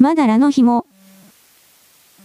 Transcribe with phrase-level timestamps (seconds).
[0.00, 0.86] まだあの日も、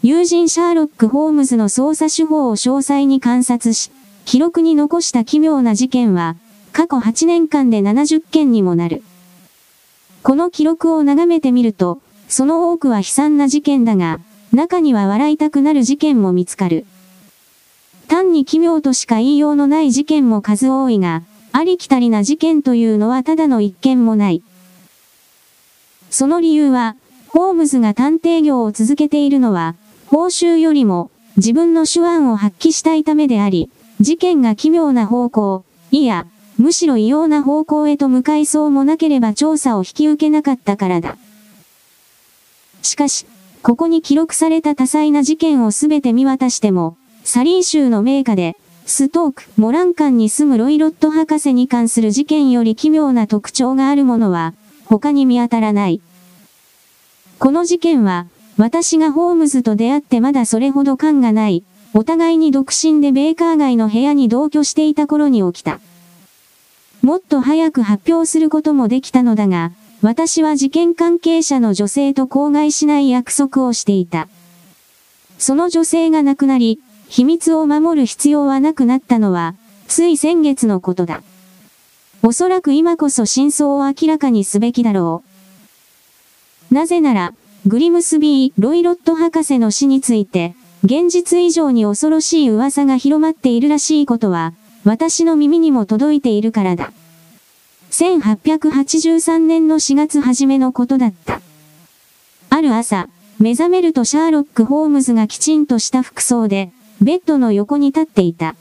[0.01, 3.91] 友人シャーロック・ホームズの捜査手法を詳細に観察し、
[4.23, 6.37] 記録に残した奇妙な事件は、
[6.71, 9.03] 過去8年間で70件にもなる。
[10.23, 11.99] この記録を眺めてみると、
[12.29, 14.21] その多くは悲惨な事件だが、
[14.53, 16.85] 中には笑いたくなる事件も見つかる。
[18.07, 24.41] 単に奇妙としか言いようのない事件も数多いが、ありきたりな事件というのはただの一件もない。
[26.09, 26.95] その理由は、
[27.35, 29.75] ホームズが探偵業を続けているのは、
[30.07, 33.69] 報酬よりも自分の手腕を発揮したいためであり、
[33.99, 36.27] 事件が奇妙な方向、いや、
[36.57, 41.17] むしろ異様な方向へと向かいそうもなければ調査を引き受けなかったからだ。
[42.81, 43.25] しかし、
[43.61, 48.55] ここに記録された多彩な事件をすべて見渡しても、サリー州の名家で、
[48.85, 54.53] ストーク、モランカンに住むロイロット博士に関する事件より奇妙な特徴があるものは、
[54.85, 55.99] 他に見当たらない。
[57.39, 61.63] この事件は、私がホームズと出会ってまだそれほど感がない、
[61.93, 65.79] お互いに独身でベーカー街の部屋に同居していた頃に起きた。
[67.01, 74.27] もっと早く発表することもできたのだが、私は事件関係者の女性と口外しない約束をしていた。
[75.37, 79.55] その女性が亡くなり、秘密を守る必要はなくなったのは、
[79.87, 81.21] つい先月のことだ。
[82.23, 85.34] おそらく今こそ真相を明らかにすべきだろう。
[86.71, 87.33] なぜなら、
[87.65, 96.91] グリムスビー・ロイロット博士の死について、現実以上に恐ろしい噂が広まっているらしいことは、私の耳にも届いているからだ。
[97.89, 101.41] 1883年の4月初めのことだった。
[102.49, 106.71] ある朝、目覚めるとシャーロック・ホームズがきちんとした服装で、
[107.01, 108.55] ベッドの横に立っていた。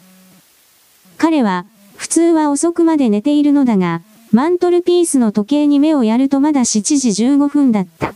[1.19, 1.66] 彼は、
[1.97, 4.02] 普通は遅くまで寝ているのだが、
[4.34, 8.14] マントルピースの時計に目をやるとまだ7時15分だった。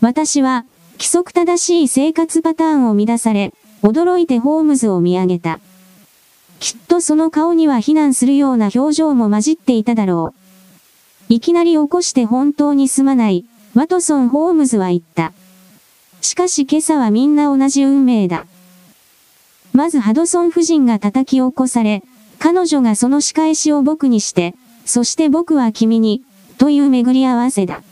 [0.00, 3.52] 私は、規則正しい生活パターンを乱され、
[3.82, 5.58] 驚いてホームズを見上げた。
[6.60, 10.32] きっとその顔には非難するような表情も混じっていただろ
[11.28, 11.32] う。
[11.32, 15.32] いきなり起こして本当にすまない、ワトソン・ホームズは言った。
[16.20, 18.46] しかし今朝はみんな同じ運命だ。
[19.72, 22.04] まずハドソン夫人が叩き起こされ、
[22.38, 24.54] 彼女がその仕返しを僕にして、
[24.90, 26.20] そして僕は君に、
[26.58, 27.84] という巡り合わせだ。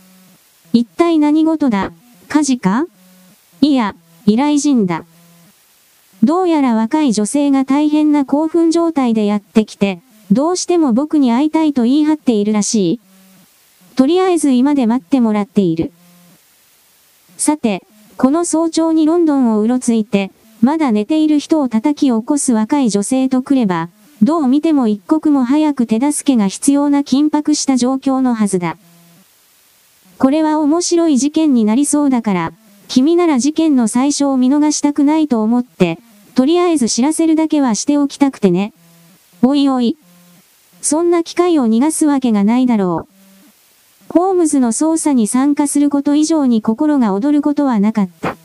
[0.72, 1.92] 一体何事だ？
[2.28, 2.86] 火事か？
[3.60, 3.94] いや、
[4.26, 5.04] 依頼人だ。
[6.24, 10.00] どうやら若い女性が大変な興奮状態でやってきて、
[10.32, 13.00] どうしても僕に会いたいと言い張っているらしい。
[13.94, 15.92] とりあえず今で待ってもらっている。
[17.36, 17.84] さて、
[18.16, 20.32] この早朝にロンドンをうろついて、
[20.62, 23.88] まだ寝ている人を叩き起こす若い女性と来れば、
[24.22, 28.76] どう見ても一刻も早く手助けが必要な緊迫した状況のはずだ。
[30.18, 32.52] これは面白い事件になりそうだから、
[32.88, 35.98] 君なら事件の最初を見逃したくないと思って、
[36.34, 38.72] とりあえず知らせるだけはしておきたくてね。
[39.42, 39.96] おいおい。
[40.82, 44.12] そんな機会を逃がすわけがないだろう。
[44.12, 48.36] ホームズの捜査に参加すること以上に心が躍ることはなかった。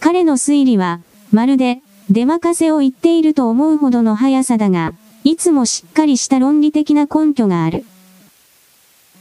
[0.00, 1.80] 彼の推理は、まるで、
[2.10, 4.92] 出任せを言っていると思うほどの速さだが、
[5.24, 7.84] いつもしっかりした論理的な根拠がある。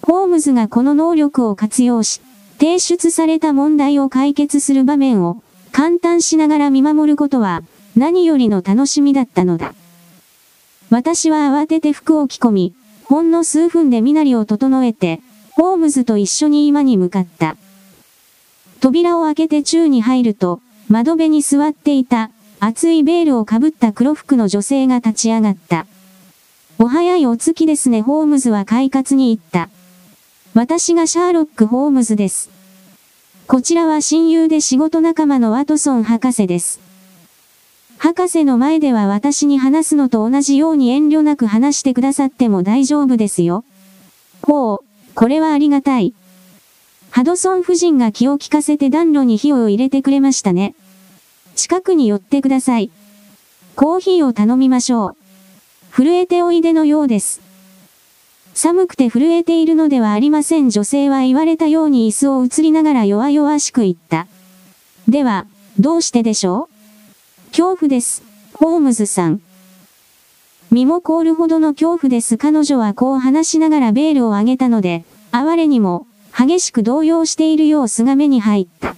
[0.02, 2.22] ホームズがこの能力を活用し、
[2.58, 7.64] 提出された問題を解決する場面を、簡単しながら見守ることは、
[7.96, 9.74] 何よりの楽しみだったのだ。
[10.90, 15.22] 私は慌てて服を着込み、ほんの数分で身なりを整えて、
[15.52, 17.58] ホームズと一緒に今に向かった。
[18.80, 22.32] 扉を開けて宙に入ると、窓辺に座っていた、
[22.64, 25.88] 厚いベールをかぶった黒服の女性が立ち上がった。
[26.78, 29.72] お早いお月ですね、ホームズは快活に言った。
[30.54, 32.52] 私がシャーロック・ホームズです。
[33.48, 36.80] こちらは親友で仕事仲間のワトソン博士です。
[37.98, 43.66] 博士の前では私に話すのと同じように遠慮なく話してくださっても大丈夫ですよ。
[44.44, 44.80] ほう、
[45.16, 46.14] これはありがたい。
[47.10, 50.76] ハドソン夫人が気を利かせて暖炉に火を入れてくれましたね。
[51.62, 52.90] 近くに寄ってください。
[53.76, 55.16] コーヒーを頼みましょう。
[55.96, 57.40] 震えておいでのようです。
[58.56, 64.26] 寒くて震えているのではありません女性は言われたように椅子を移りながら弱々しく言った。
[65.08, 65.46] では、
[65.80, 66.68] どうしてでしょ
[67.50, 67.50] う？
[67.52, 68.24] 恐怖です、
[68.56, 69.40] ホームズさん。
[70.72, 78.96] 身も凍るほどの恐怖です彼女はこう話しながらベールを上げたので、哀れにも、激しく動揺している様子が目に入った。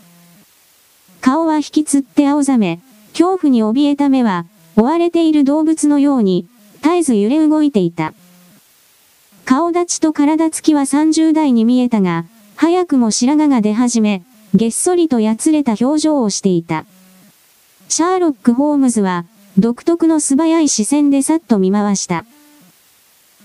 [1.24, 2.82] 顔は引きつって青ざめ、
[3.14, 6.46] 恐怖に怯えた目は、追われている動物のように、
[6.82, 8.14] 絶えず揺れ動いていた。
[9.46, 12.26] 顔立ちと体つきは30代に見えたが、
[12.58, 16.86] 早くも白髪が出始め、げっそりとやつれた表情をしていた。
[17.88, 19.24] シャーロック・ホームズは、
[19.58, 22.26] 独特の素早い視線でさっと見回した。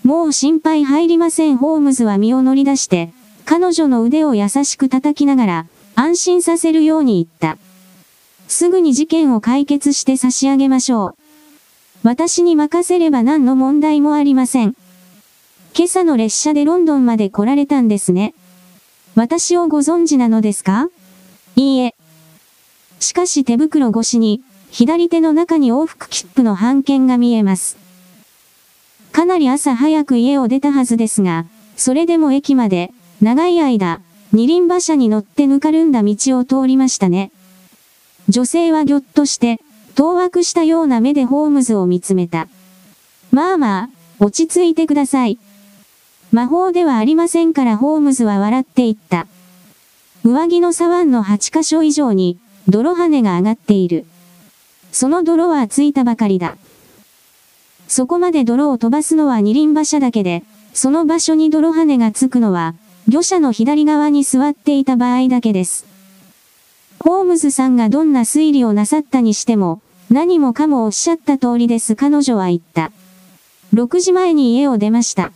[0.02, 1.56] もう心配入りません。
[1.56, 3.12] ホームズは身を乗り出して、
[3.44, 7.56] 彼女の腕を優しく叩きながら、安心させるように言った。
[8.48, 11.14] すぐに事件を解決して差し上げましょう。
[12.02, 14.74] 私に任せれば何の問題もありません。
[15.76, 18.34] 今朝の列車でロンドンまで来られたんですね。
[19.14, 20.88] 私をご存知なのですか？
[21.56, 21.94] いいえ。
[23.00, 27.76] しかし手袋越しに、左手の中に往復切符の半券が見えます。
[29.12, 31.46] かなり朝早く家を出たはずですが、
[31.76, 34.00] それでも駅まで、長い間、
[34.32, 37.30] 二輪馬車に乗ってぬかるんだ道を通りましたね。
[38.28, 39.60] 女性はぎょっとして、
[39.94, 42.48] 当惑したような目でホームズを見つめた。
[43.32, 43.88] まあまあ、
[44.20, 45.38] 落ち着いてください。
[46.30, 49.26] 魔法ではありませんからホームズは笑っていった。
[50.24, 52.38] 上着の左腕の8箇所以上に、
[52.68, 54.04] 泥跳ねが上がっている。
[54.92, 56.56] その泥はついたばかりだ。
[57.86, 60.42] そこまで泥を飛ばすのは二輪馬車だけで、
[60.74, 62.74] その場所に泥跳ねがつくのは、
[63.08, 65.86] 魚車の左側に座っていた場合だけです。
[67.00, 69.80] ホームズさんがどんな推理をなさったにしても、
[70.10, 72.92] 何もかもおっしゃった通りです彼女は言った。
[73.74, 75.32] 6時前に家を出ました。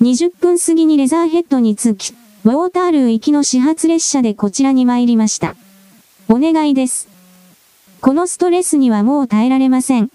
[0.00, 2.14] 20分過ぎにレザーヘッドに着き、
[2.44, 5.56] ウォータールー行きの始発列車でこちらに参りました。
[6.28, 7.08] お願いです。
[8.00, 10.10] このストレスにはもう耐えられません。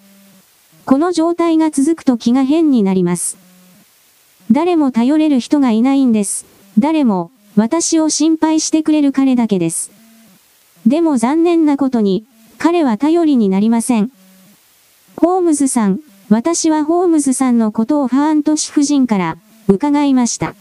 [0.86, 3.38] この状態が続くと気が変になります。
[4.52, 6.46] 誰も頼れる人がいないんです。
[6.80, 9.95] 誰も、私を心配してくれる彼だけです。
[10.86, 12.26] でも残念なことに、
[12.58, 14.12] 彼は頼りになりません。
[15.18, 16.00] ホームズさん、
[16.30, 19.38] 私はホームズさんのことをファーントシ夫人から
[19.68, 20.56] 伺いました。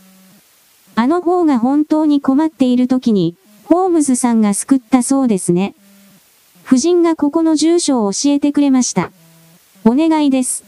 [0.94, 5.74] あの方が本当に困っている時に、ホームズさんが救ったそうですね。
[6.66, 9.10] 夫人がここの住所を教えてくれました。
[9.84, 10.64] お願いです。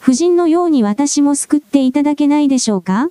[0.00, 3.10] 夫人のように私も救っていただけないでしょうか？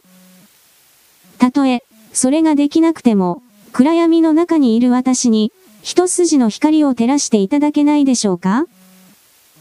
[1.38, 1.84] たとえ、
[2.14, 3.43] それができなくても、
[3.74, 8.68] 暗闇の中にいる私に、一筋の光を照らしていただけないでしょうか？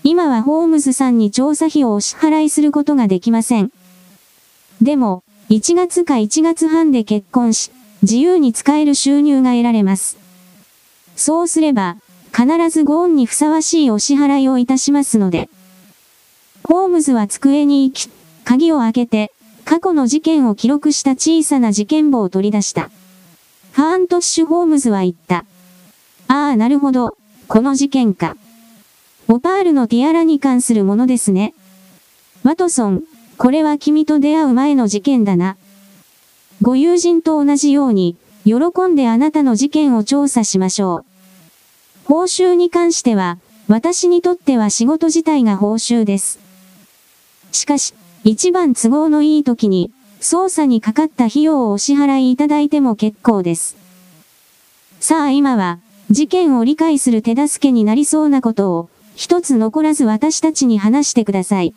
[0.04, 3.72] 今はホームズさんに調査費をお支払いすることができません。
[4.82, 7.70] でも、1月か1月半で結婚し、
[8.02, 10.18] 自由に使える収入が得られます。
[11.16, 11.96] そうすれば、
[12.36, 15.48] 必ずゴーンにふさわしいお支払いをいたしますので。
[16.64, 18.10] ホームズは机に行き、
[18.44, 19.32] 鍵を開けて、
[19.64, 22.90] 過去の事件を記録した小さな事件簿を取り出した。
[23.72, 25.46] ハーントッシュ・ホームズは言った。
[26.28, 27.16] ああ、なるほど。
[27.48, 28.36] この事件か。
[29.28, 31.54] オパールのティアラに関するものですね。
[32.42, 33.02] ワトソン、
[33.38, 35.56] これは君と出会う前の事件だな。
[36.60, 38.54] ご友人と同じように、喜
[38.88, 41.04] んであなたの事件を調査しましょう。
[42.04, 46.38] 報酬に関しては、私にとっては仕事自体が報酬です。
[47.52, 49.92] しかし、一番都合のいい時に、
[50.22, 53.76] 捜査にかかった費用をお支払いいただいても結構です。
[55.00, 55.80] さあ今は、
[56.10, 61.74] 事件を理解する手助けになりそうなことを、一つ残らず私たちに話してください。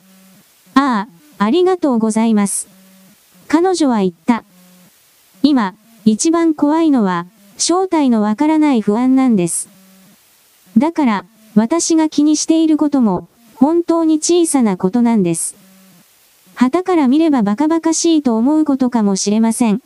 [0.76, 1.08] あ
[1.40, 2.68] あ、ありがとうございます。
[3.48, 4.44] 彼女は言った。
[5.42, 5.74] 今、
[6.06, 7.26] 一番怖いのは、
[7.58, 9.70] 正体のわからない不安なんです。
[10.78, 15.65] だから、私が気にしていることも、本当に小さなことなんです。
[16.56, 19.82] 旗から見ればバカバカしいと思うことかもしれません。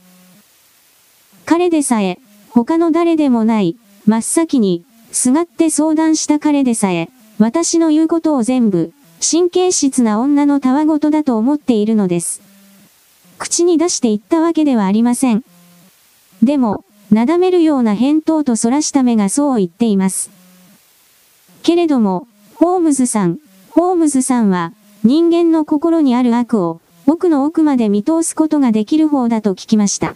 [1.45, 2.19] 彼でさえ、
[2.51, 7.09] 他の誰でもない、真っ先に、すがって相談した彼でさえ、
[7.39, 12.41] 私の言うことを全部、神経質な女のたわごとだと思っているのです。
[13.39, 15.43] 口に出して言ったわけではありません。
[16.43, 20.29] でも、なだめるような返答とそらした目がそう言っています。
[21.63, 23.39] けれども、ホームズさん、
[23.71, 24.73] ホームズさんは、
[25.03, 30.15] 人間の心にある悪を、奥の奥まで見通すことができる方だと聞きました。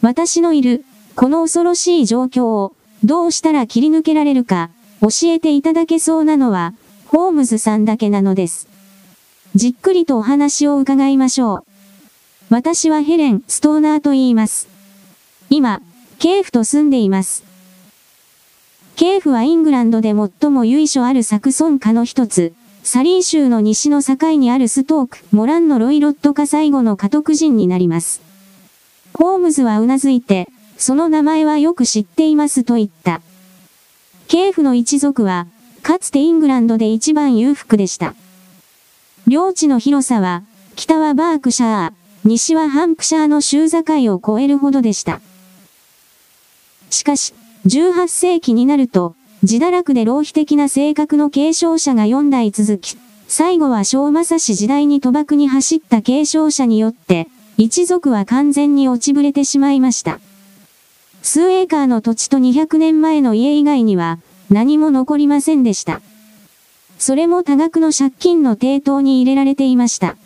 [0.00, 6.74] 私のいる、この恐ろしい状況を、どうしたら切り抜けられるか、教えていただけそうなのは、
[7.06, 8.68] ホームズさんだけなのです。
[9.54, 11.64] じっくりとお話を伺いましょう。
[12.48, 14.68] 私はヘレン・ストーナーと言います。
[15.50, 15.82] 今、
[16.18, 17.44] ケーフと住んでいます。
[18.96, 22.54] ケーフはイングランドで最も由緒あるサクソン家の一つ。
[22.84, 28.20] サリー州の西の境にあるストーク、モランのロイロット家最後の家督人になります。
[29.14, 33.20] ホームズはうなずいて、その名前はよく知っていますと言った。
[34.26, 35.46] ケーフの一族は、
[35.82, 38.14] かつてイングランドで一番裕福でした。
[39.28, 40.42] 領地の広さは、
[40.74, 41.92] 北はバークシャー、
[42.24, 45.20] 西はハンプシャーの州境を越えるほどでした。
[46.90, 47.32] しかし、
[47.66, 52.96] 18世紀になると、自堕落で浪費的な性格の継承者が4代続き、
[53.26, 57.26] 最後は小正氏時代に賭博に走った継承者によって、
[57.58, 60.20] 一族は完全に落ちぶれてしまいました。
[61.22, 64.18] 数エーカーの土地と200年前の家以外には、
[64.48, 66.00] 何も残りませんでした。
[66.98, 70.16] それも多額の借金の抵当に入れられていました。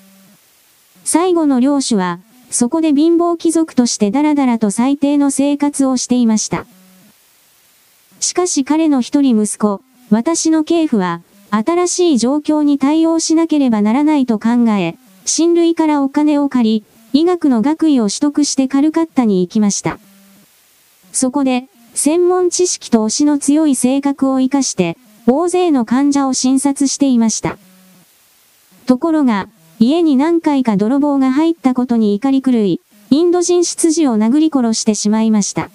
[1.04, 2.20] 最後の領主は、
[2.50, 6.66] そこで貧乏貴族としてダラダラと最低の生活をしていました。
[8.20, 9.80] しかし彼の一人息子、
[10.10, 19.98] 私の系譜は、新しい状況に対応しなければならないと考え、親類からお金を借り、医学の学位を取得してカルカッタに行きました。
[21.12, 27.58] そこで、専門知識と推しの強い性格を活かして、大勢の患者を診察していました。
[28.86, 32.80] ところが、家に何回か泥棒が入ったことに怒り狂い、
[33.10, 35.70] インド人出自を殴り殺してしまいました。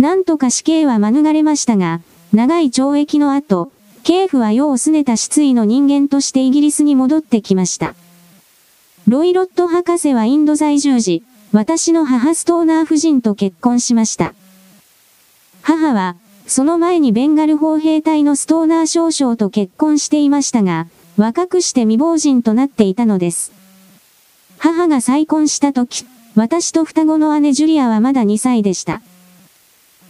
[0.00, 2.00] なんとか死刑は免れましたが、
[2.32, 3.70] 長い懲役の後、
[4.02, 7.94] 警府は世を拗ねた失意の人間としてイギリスに戻ってきました。
[9.06, 14.32] ロイロット博士はインド在住時、私の母ストーナー夫人と結婚しました。
[15.60, 16.16] 母は、
[16.46, 20.86] その前にベンガル砲兵隊のストーナー少将と結婚していましたが、
[21.18, 23.52] 若くして未亡人となっていたのです。
[24.56, 29.02] 母が再婚した時、私と双子の姉ジュリアはまだ2歳でした。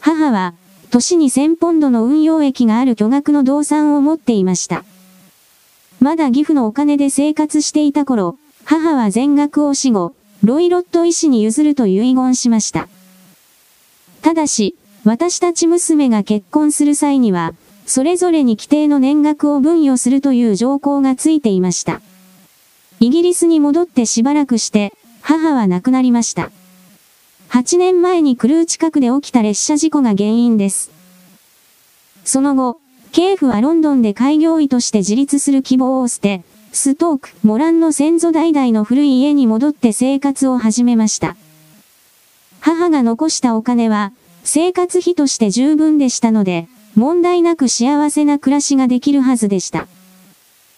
[0.01, 0.55] 母は、
[0.91, 4.85] 年に1000ポンドの運用益がある巨額の動産を持っていました。
[6.01, 12.89] まだ義父のお金で生活していた頃、母は全額を死後、ロイロット医師に譲ると遺言しました。
[14.23, 17.55] ただし、私たち娘が結婚する際には、
[17.87, 22.01] それぞれに規定の年額を分与するという条項がついていました。
[23.01, 26.51] イギリスに戻ってしばらくして、母は亡くなりました。
[27.51, 30.93] 8年前にクルー近くで起きた列車事故が原因です。
[32.25, 32.81] その後、
[33.11, 41.35] ケーフはロンドンで開業医として自立する希望を捨て、ストーク、モランの先祖代々の古い家に戻って生活を始めました。
[42.61, 44.13] 母が残したお金は、
[44.45, 49.89] 生活費として十分でしたので、問題なく幸せな暮らしができるはずでした。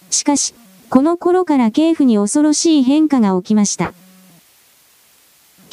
[0.08, 0.54] しかし、
[0.88, 3.92] この頃から系譜に恐ろしい変化が起きました。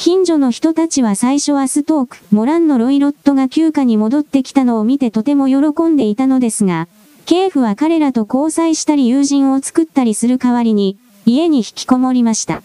[0.02, 6.88] 近所の人たちは最初はストーク、モランのロイロットが休暇に戻ってきたのを見てとても喜んでいたのですが、
[7.26, 12.62] ケーフは彼らと交際したり友人を作ったりする代わりに、家に引きこもりました。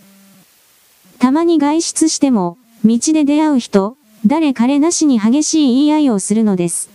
[1.20, 6.90] たまに外出しても、道で出会う人、誰彼なしに激しい言い合いをするのです。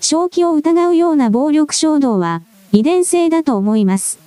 [0.00, 4.20] 正気を疑うような暴力衝動は、遺伝性だと思います。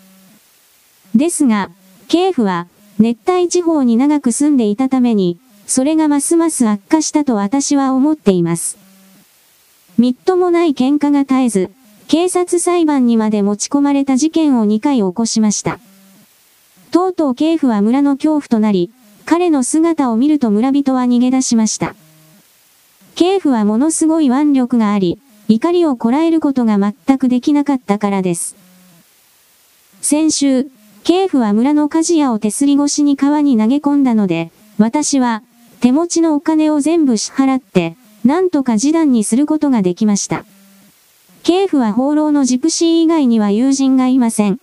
[1.16, 1.70] ですが、
[2.10, 5.38] ケーフは、熱帯地方に長く住んでいたために、
[5.68, 8.78] それがますます悪化したと私は思っています。
[9.98, 11.72] みっともない喧嘩が絶えず、
[12.08, 15.80] 警察裁判にまで持ち込まれた事件を2回起こしました。
[16.92, 18.92] とうとう警府は村の恐怖となり、
[19.26, 21.96] 彼の姿を見ると村人は逃げ出しました。
[23.16, 28.56] 警府はものすごい腕力があり、怒りをこらえることが全くできなかったからです。
[30.02, 30.68] 先週、
[31.06, 35.44] 警府は村の鍛冶屋を手すり越しに川に投げ込んだので、私は
[35.80, 37.96] 手持ちのお金を全部支払って、
[38.26, 40.46] なんとか示談にすることができました。
[41.44, 44.60] 警府は放浪のジプシー以外には友人がいません。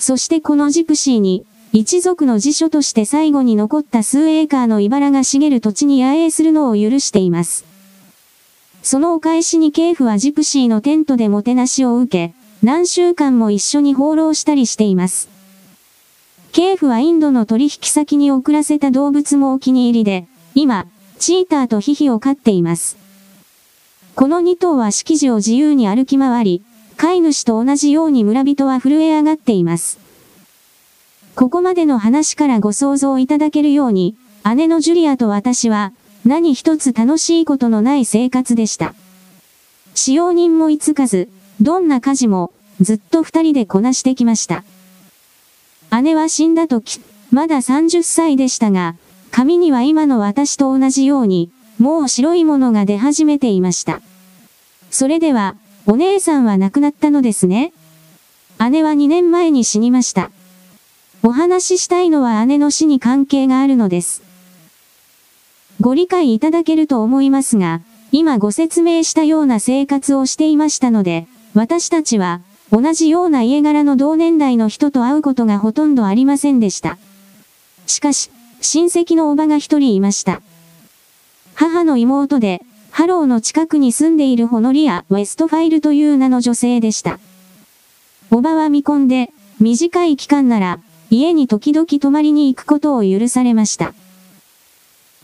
[0.00, 7.64] そしてこのジプシーに、一族の辞書として最後に残った数エーカーの茨が茂る土地に野営するのを許しています。
[8.82, 15.28] そのお返しに警府はジプシーのテントでもてなしを受け、何週間も一緒に放浪したりしています。
[16.52, 20.86] 警府はインドの取引先に送らせた動物もお気に入りで、今、
[21.18, 22.96] チーターとヒヒを飼っています。
[24.14, 26.62] この2頭は敷地を自由に歩き回り、
[26.96, 29.98] 飼い主と同じように村人は震え上がっています。
[31.34, 34.16] ここまでの話からご想像いただけるように、
[34.56, 35.92] 姉のジュリアと私は、
[36.24, 38.94] 何一つ楽しいことのない生活でした。
[39.94, 41.28] 使用人もいつかず、
[41.60, 44.64] どんな家事も、ずっと二人でこなしてきました。
[46.02, 47.00] 姉は死んだ時、
[47.30, 48.96] まだ30歳でしたが、
[49.30, 54.00] 髪には今の私と同じように、もう白いものが出始めていました。
[54.90, 57.72] それでは、お姉さんは亡くなったのですね。
[58.70, 60.30] 姉は2年前に死にました。
[61.22, 64.22] お話ししたいのは姉の死に関係があるのです。
[65.80, 67.80] ご理解いただけると思いますが、
[68.12, 72.40] 今ご説明したような生活をしていましたので、私たちは、
[72.74, 76.98] 同じような家柄の同年代の人と会うことがほとんどありませんでした。
[77.86, 80.42] しかし、親戚のおばが一人いました。
[81.54, 87.20] 母の妹で、ハローの近くに住んでいるホノリア・ウェストファイルという名の女性でした。
[88.32, 93.94] おばは見込んで、短い期間なら、家に時々泊まりに行くことを許されました。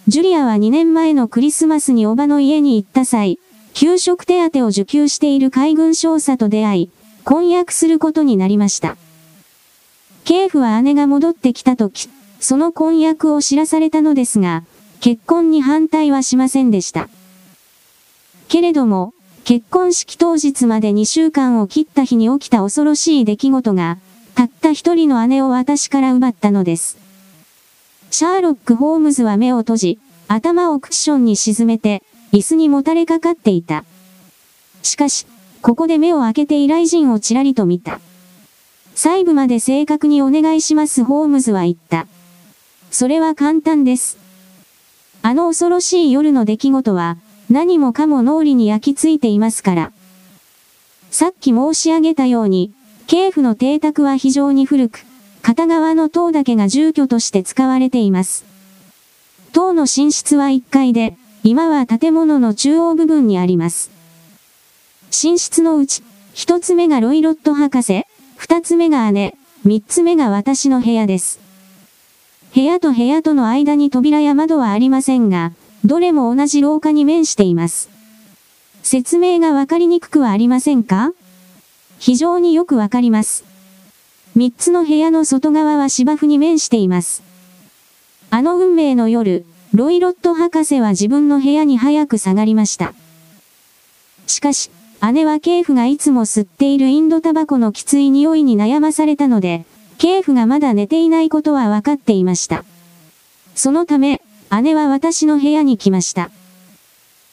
[0.06, 3.40] ジュリアは2年前のクリスマスにおばの家に行った際、
[3.74, 6.90] 給食手当を受給している海軍少佐と出会い、
[7.24, 8.96] 婚約することになりました。
[10.24, 12.08] ケーフは姉が戻ってきた時、
[12.40, 14.64] その婚約を知らされたのですが、
[15.00, 17.08] 結婚に反対はしませんでした。
[18.48, 23.98] けれども、結婚式当日まで2週間を切った日に起きた恐ろしい出来事が、
[24.34, 26.98] たった一人の姉を私から奪ったのです。
[28.10, 29.98] シャーロック・ホームズは目を閉じ、
[30.28, 33.84] 頭をクッションに沈めて、椅子にもたれかかっていた。
[34.82, 35.26] しかし、
[35.62, 38.00] ここで目を開けて依頼人をちらりと見た。
[38.94, 42.06] 細部まで正確にお願いしますホームズは言った。
[42.90, 44.18] それは簡単です。
[45.22, 47.18] あの恐ろしい夜の出来事は、
[47.50, 49.92] 何もかも脳裏に焼き付いていますから。
[51.10, 52.72] さっき申し上げたように、
[53.06, 55.04] 警府の邸宅は非常に古く、
[55.42, 58.44] 片側の塔だけが住居として使われています。
[59.52, 63.99] 塔の寝室は1階で、今は建物の中央部分にあります。
[65.10, 66.02] 寝室のうち、
[66.34, 68.04] 1つ目がロイロット博士、
[68.38, 69.36] 2つ目が姉、
[69.66, 71.40] 3つ目が私の部屋です。
[72.54, 75.52] 部屋と部屋との間に扉や窓はありませんが、
[75.84, 77.90] どれも同じ廊下に面しています。
[78.82, 81.12] 説明がわかりにくくはありませんか？
[81.98, 83.44] 非常によくわかります。
[84.34, 87.22] 三つの部屋の外側は芝生に面しています。
[88.30, 92.94] あの運命の夜、ロイロット博士は自分の部屋に早く下がりました。
[94.26, 94.70] しかし、
[95.02, 99.64] 姉はケーフがいつも吸っているインドタバコのきつい匂いに悩まされたので、
[99.96, 102.64] ケーフがまだ寝ていないことは分かっていました。
[103.54, 104.20] そのため、
[104.62, 106.30] 姉は私の部屋に来ました。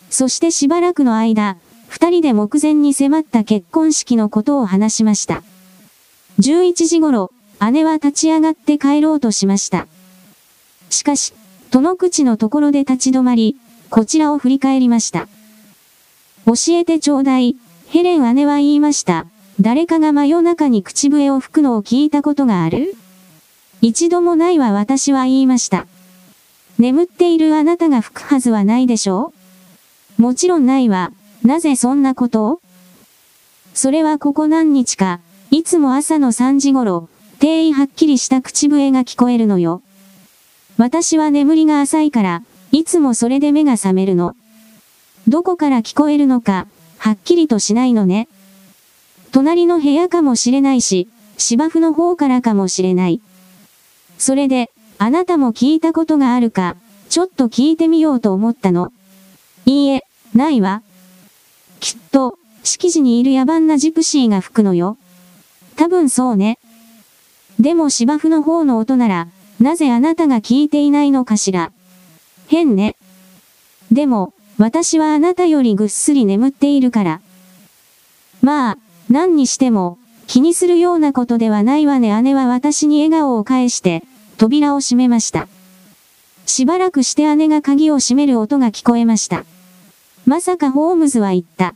[0.09, 1.57] そしてしばらくの間、
[1.87, 5.43] 二人で目前に迫った結婚式のことを話しました。
[6.39, 7.31] 11時頃、
[7.71, 9.87] 姉は立ち上がって帰ろうとしました。
[10.89, 11.33] しかし、
[11.69, 13.57] 戸の口のところで立ち止まり、
[13.89, 15.27] こちらを振り返りました。
[16.47, 17.57] 教えてちょうだい、
[17.89, 19.25] ヘレン姉は言いました。
[19.59, 22.95] 誰かが真夜中に口笛を吹くのを聞いたことがある？
[23.81, 25.87] 一度もないわ私は言いました。
[26.79, 29.33] 眠っているあなたが吹くはずはないでしょ
[30.17, 30.21] う？
[30.21, 31.11] もちろんないわ。
[31.43, 32.61] なぜそんなことを？
[33.73, 35.19] それはここ何日か、
[35.51, 39.81] いつも朝の3時頃、定位はっきりした口笛が聞こえるのよ。
[40.77, 44.33] 私は眠りが浅いから、いつもそれで目が覚めるの。
[45.27, 48.29] どこから聞こえるのか、はっきりとしないのね。
[49.31, 53.21] 隣の部屋かもしれないし、芝生の方からかもしれない。
[54.17, 56.77] それで、あなたも聞いたことがあるか、
[57.09, 58.93] ちょっと聞いてみようと思ったの。
[59.65, 60.81] いいえ、ないわ。
[61.79, 64.97] きっと、敷地にいる野蛮なジプシーが吹くのよ。
[65.75, 66.57] 多分そうね。
[67.59, 69.27] でも芝生の方の音なら、
[69.59, 71.71] なぜあなたが聞いていないのかしら。
[72.47, 72.95] 変ね。
[73.91, 77.21] でも、私はあなたよりぐっすり眠っているから。
[78.41, 78.77] まあ、
[79.09, 84.03] 何にしても、気にするようなことではないわね姉は私に笑顔を返して、
[84.37, 85.47] 扉を閉めました。
[86.45, 89.45] しばらくして姉が鍵を閉める音が聞こえました。
[90.25, 91.75] まさかホームズは言った。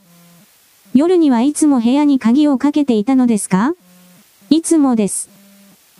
[0.94, 3.74] 夜にはいつも部屋に鍵をかけていたのですか？
[4.50, 5.30] いつもです。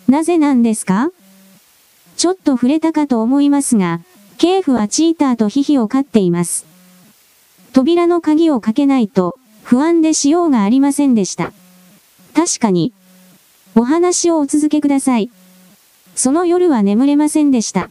[0.08, 1.10] なぜなんですか？
[2.16, 4.00] ちょっと触れたかと思いますが、
[4.36, 6.66] ケーフはチーターとヒヒを飼っています。
[7.72, 11.52] 扉の鍵をかけないと、不安でしようがありませんでした。
[12.34, 12.92] 確かに。
[13.74, 15.30] お話をお続けください。
[16.14, 17.90] その夜は眠れませんでした。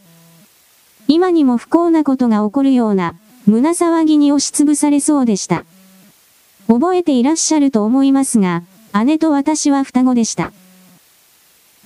[1.07, 3.15] 今にも不幸なことが起こるような、
[3.47, 5.65] 胸騒ぎに押しつぶされそうでした。
[6.67, 8.63] 覚えていらっしゃると思いますが、
[9.03, 10.51] 姉と私は双子でした。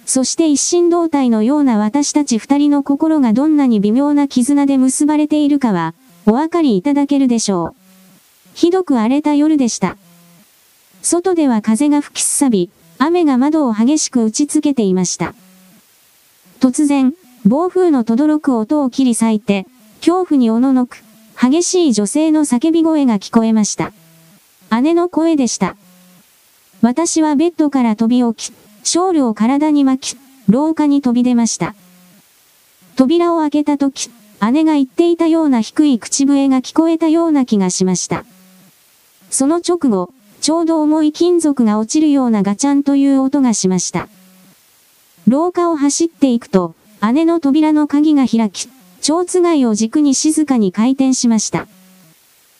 [0.05, 5.93] そして一心同体のような私たち二人の心がどんなに微妙な絆で結ばれているかは、
[6.25, 7.84] お分かりいただけるでしょう。
[8.55, 9.97] ひどく荒れた夜でした。
[11.01, 15.35] 外では風が吹きすさび、雨が窓を激しく打ちつけていました。
[16.61, 17.13] 突然、
[17.45, 19.67] 暴風の轟く音を切り裂いて、
[19.99, 21.03] 恐怖におののく、
[21.37, 23.91] 激しい女性の叫び声が聞こえました。
[24.81, 25.75] 姉の声でした。
[26.81, 31.75] 私はベッドから飛び起き、ショールを体に巻き、廊下に飛び出ました。
[32.95, 34.09] 扉を開けた時、
[34.49, 38.23] 姉が言っていたような低い口笛が聞こえたような気がしました。
[39.35, 44.07] その直後、ちょうど重い金属が落ちるようなガチャンという音がしました。
[45.27, 46.73] 廊下を走っていくと、
[47.11, 48.69] 姉の扉の鍵が開き、
[49.01, 51.67] 蝶つがいを軸に静かに回転しました。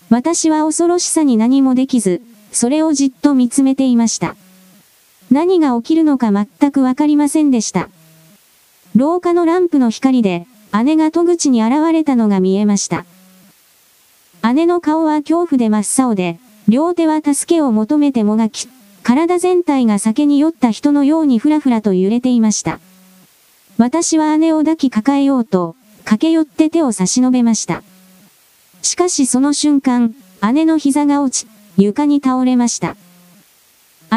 [0.09, 4.35] 私は恐ろしさに何もできず、それをじっと見つめていました。
[5.31, 7.89] 何が起きるのか全くわかりませんでした。
[8.97, 10.45] 廊下のランプの光で、
[10.83, 13.05] 姉が戸口に現れたのが見えました。
[14.53, 18.67] 姉の顔は恐怖で真っ青で、両手は助けを求めてもがき、
[19.03, 22.79] 体全体が酒に酔った人のようにふらふらと揺れていました。
[23.77, 25.75] 私は姉を抱き抱えようと、
[26.05, 27.83] 駆け寄って手を差し伸べました。
[28.81, 30.15] しかしその瞬間、
[30.53, 32.95] 姉の膝が落ち、床に倒れました。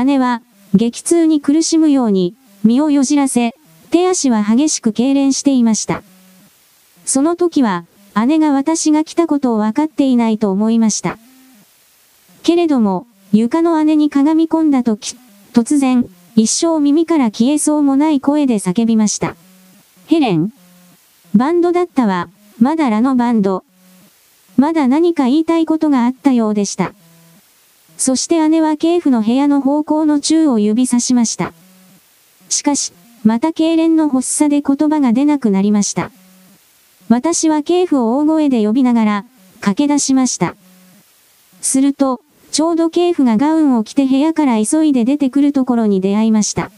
[0.04, 0.42] 姉は、
[0.74, 2.34] 激痛に苦しむように、
[2.64, 3.54] 身をよじらせ、
[3.90, 6.02] 手足は激しく痙攣していました。
[7.04, 7.84] その時は、
[8.26, 11.18] 姉が私が来たことを分かっていないと思いました。
[12.48, 15.18] けれども、床の姉に鏡み込んだ時、
[15.52, 19.36] 突然、一生耳から消えそうもない声で叫びました。
[20.06, 20.50] ヘレン
[21.34, 23.64] バンドだったわ、まだラのバンド。
[24.56, 26.94] まだ何か言いたいことがあったようでした。
[27.98, 31.52] そして姉は警府の部屋の方向の宙を指さしました。
[32.48, 36.10] しかし、また痙攣の発作で言葉が出なくなりました。
[37.10, 39.24] 私は警府を大声で呼びながら、
[39.60, 40.56] 駆け出しました。
[41.60, 46.70] すると、ちょうど警府がガウンを着て部屋から急いで出てくるところに出会いました。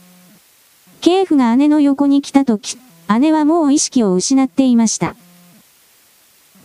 [1.00, 2.76] 警府が姉の横に来た時、
[3.18, 5.16] 姉はもう意識を失っていました。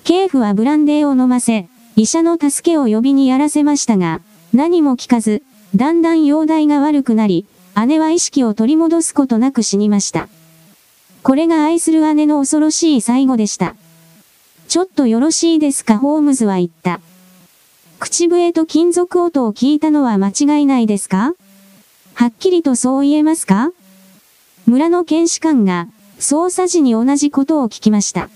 [0.03, 4.21] 警府はブランデーを飲ませ、医者の助けを呼びにやらせましたが、
[4.53, 5.41] 何も聞かず、
[5.75, 7.45] だんだん容体が悪くなり、
[7.87, 10.27] 姉は意識を取り戻すことなく死にました。
[11.23, 13.75] これが愛する姉の恐ろしい最後でした。
[14.67, 16.99] ちょっとよろしいですかホームズは言った。
[17.99, 21.33] 口笛と金属音を聞いたのは間違いないですか？
[22.13, 23.71] はっきりとそう言えますか？
[24.65, 25.87] 村の検視官が、
[26.19, 28.29] 捜査時に同じことを聞きました。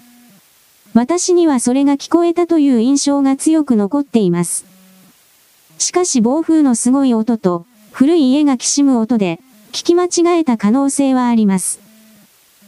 [0.93, 4.65] 私にはそれが聞こえたという印象が強く残っています。
[5.77, 9.39] しかし暴風のすごい音と、古い家がきしむ音で、
[9.71, 11.79] 聞き間違えた可能性はあります。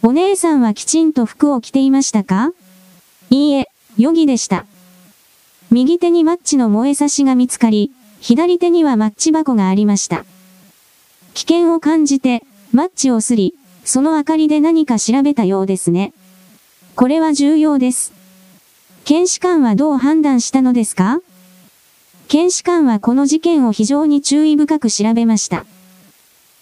[0.04, 2.52] お姉さんはきちんと服を着ていましたか？
[3.30, 4.66] いいえ、余儀でした。
[5.74, 10.26] 右手にマッチの燃え差しが見つかり、左手にはマッチ箱がありました。
[11.34, 13.56] 危険を感じて、マッチをすり、
[13.86, 16.14] その明かりで何か調べたようですね。
[16.96, 18.12] これは重要です。
[19.06, 21.22] 検視官はどう判断したのですか？
[22.28, 25.66] 検視官はこの事件を非常に注意深く調べました。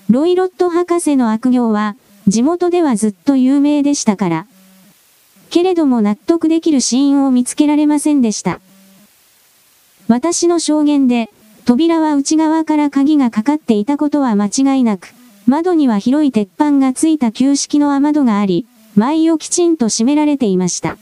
[0.07, 1.95] ロイロット博士の悪行は、
[2.27, 4.45] 地元ではずっと有名でしたから。
[5.49, 8.61] けれども納得できる死因を見つけられませんでした。
[10.09, 11.29] 私の証言で、
[11.65, 15.13] 扉は内側から鍵がかかっていたことは間違いなく、
[15.45, 20.97] 窓には広い鉄板がついた旧式の雨戸があり、前をきちんと閉められていました。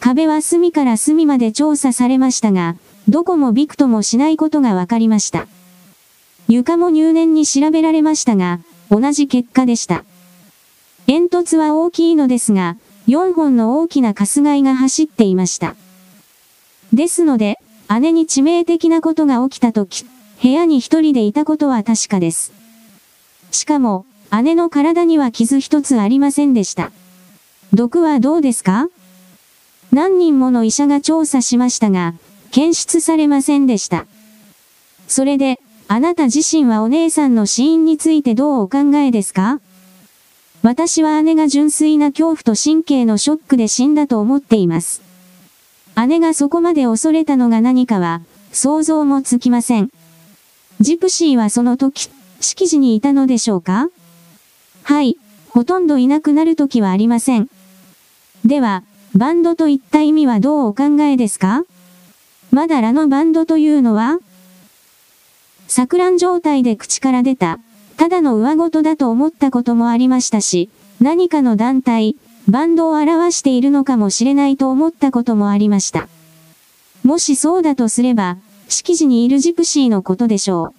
[0.00, 2.76] 壁は隅から隅まで調査されましたが、
[3.08, 5.46] どこもびくともしないことが分かりました。
[6.48, 10.02] 床も入念に調べられましたが、同じ結果でした。
[11.06, 15.76] 煙突は大きいのですが、4本の大きなカス貝が走っていました。
[16.94, 17.58] ですので、
[18.00, 20.04] 姉に致命的なことが起きたとき、
[20.42, 22.52] 部屋に一人でいたことは確かです。
[23.50, 24.06] しかも、
[24.42, 26.90] 姉の体には傷一つありませんでした。
[27.72, 28.88] 毒はどうですか？
[29.92, 32.14] 何人もの医者が調査しましたが、
[32.50, 34.06] 検出されませんでした。
[35.06, 39.60] それで、あなた自身はお姉さんの死因についてどうお考えですか？
[40.62, 45.02] 私は姉が純粋な恐怖と神経のショックで死んだと思っています。
[45.96, 49.90] 姉がそこまで恐れたのが何かは、想像もつきません。
[50.80, 53.88] ジプシーはその時、式時にいたのでしょうか？
[54.82, 55.16] はい、
[55.50, 57.48] ほとんどいなくなる時はありません。
[58.44, 58.82] では、
[59.14, 61.64] バンドといった意味はどうお考えですか？
[62.50, 64.18] まだラのバンドというのは
[65.68, 67.58] 錯乱状態で口から出た、
[67.96, 70.68] ただの上ごとだと思ったこともありましたし、
[71.00, 72.16] 何かの団体、
[72.48, 76.08] バンドを表しているのかもしれないと思ったこともありました。
[77.04, 78.36] もしそうだとすれば、
[78.68, 80.74] 式時にいるジプシーのことでしょ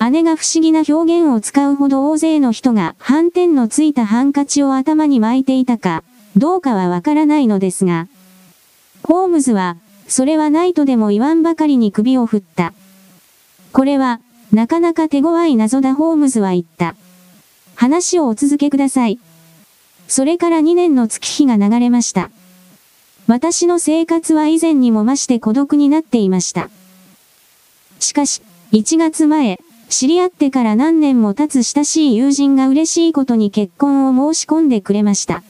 [0.00, 0.10] う。
[0.10, 6.02] 姉が不思議な表現を使うほど大勢の人が斑点のついたハンカチを頭に巻いていたか、
[6.36, 8.08] どうかはわからないのですが、
[9.04, 9.76] ホームズは、
[10.08, 12.74] それはないとでも言わんばかりに首を振った。
[13.72, 14.20] これは、
[14.52, 16.94] なかなか手強い謎だホームズは言った。
[17.74, 19.18] 話をお続けください。
[20.08, 22.30] それから2年の月日が流れました。
[23.26, 26.68] 私の生活は以前にも増して孤独になっていました。
[27.98, 35.42] しかし、1月前、知り合ってから何年も経つ親しい友人が嬉しいことに結婚を申し込んでくれました。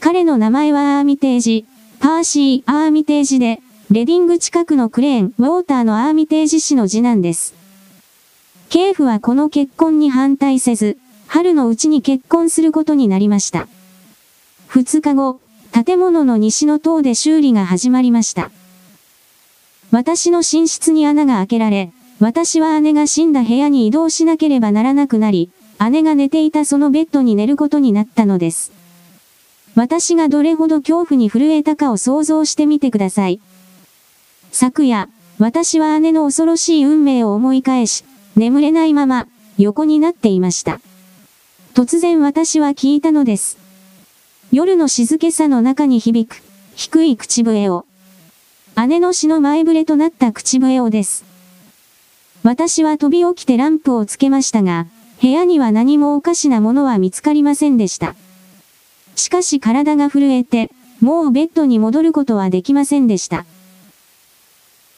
[0.00, 1.66] 彼の名前はアーミテージ、
[1.98, 7.54] パーシー・アーミテージで、レディング近くのクレーン、ウォーターのアーミテージ氏の次男です。
[8.68, 10.96] 警府はこの結婚に反対せず、
[11.32, 13.68] 春のうちに結婚することになりました。
[14.66, 15.38] 二日後、
[15.70, 18.50] 建物の西の塔で修理が始まりました。
[19.92, 25.50] 私の寝室に穴が開けられ、私は姉が死んだ部屋に移動しなければならなくなり、
[25.88, 28.72] 姉が寝ていたそのベッドに寝ることになったのです。
[29.76, 33.40] 私がどれほど恐怖に震えたかを想像してみてください。
[34.50, 40.80] 昨夜、私は姉の恐ろしい運命を思い返し、眠れないまま、横になっていました。
[41.72, 43.56] 突然私は聞いたのです。
[44.50, 46.42] 夜の静けさの中に響く、
[46.74, 47.86] 低い口笛を。
[48.88, 51.24] 姉の死の前触れとなった口笛をです。
[52.42, 54.88] 私は飛び起きてランプをつけましたが、
[55.22, 58.16] 部屋には何もおかしなものは見つかりませんでした。
[59.14, 63.46] しかし体が震えて、もうベッドに戻ることはできませんでした。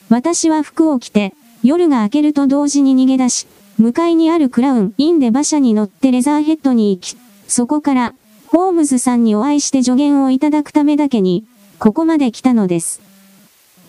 [0.08, 3.46] 私は服を着て、夜が明けると同時に逃げ出し、
[3.78, 7.16] 向かいにあるクラウン、インで馬車に乗ってレザーヘッドに行き、
[7.48, 8.14] そこから、
[8.46, 11.46] ホームズさんにお会いして助言をいただくためだけに、
[11.78, 13.00] ここまで来たのです。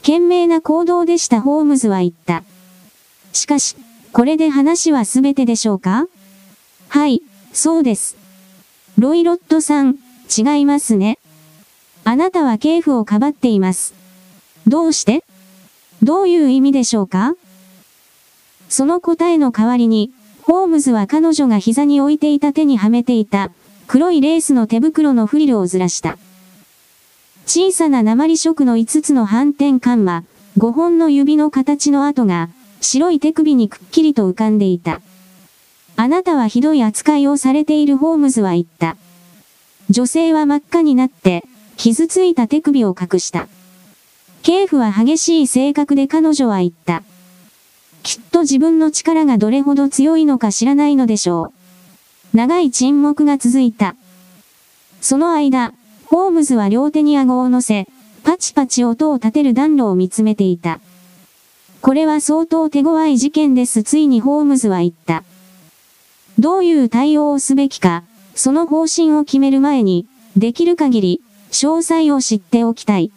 [0.01, 2.43] 懸命な行動でしたホームズは言った。
[3.33, 3.75] しかし、
[4.11, 6.07] これで話は全てでしょうか？
[6.87, 8.15] はい、そうです。
[8.97, 9.97] ロイロットさん、
[10.35, 11.19] 違いますね。
[12.03, 13.93] あなたは警府をかばっています。
[14.67, 15.23] どうして？
[16.01, 17.33] どういう意味でしょうか？
[18.73, 23.51] その答えの代わりに、ホームズは彼女が膝に置いていた手にはめていた、
[23.85, 26.17] 黒いレースの手袋のフリルをずらした。
[27.45, 30.23] 小さな鉛色の5つの反転カンマ、
[30.57, 32.49] 5本の指の形の跡が、
[32.81, 35.01] 白い手首にくっきりと浮かんでいた。
[35.95, 38.97] あなたはひどい扱いをされているホームズは言った。
[39.91, 41.43] 女性は真っ赤になって、
[41.77, 43.47] 傷ついた手首を隠した。
[44.41, 47.03] 警府は激しい性格で彼女は言った。
[48.03, 51.53] きっと自分の力がどれほど強いのか知らないのでしょ
[52.33, 52.37] う。
[52.37, 53.95] 長い沈黙が続いた。
[55.01, 55.73] その間、
[56.05, 57.87] ホームズは両手に顎を乗せ、
[58.23, 60.79] パチパチ音を立てる暖炉を見つめていた。
[61.81, 63.83] これは相当手強い事件です。
[63.83, 65.23] ついにホームズは言った。
[66.39, 68.03] どういう対応をすべきか、
[68.35, 73.11] その方針を決める前に、できる限り、詳細を知っておきたい。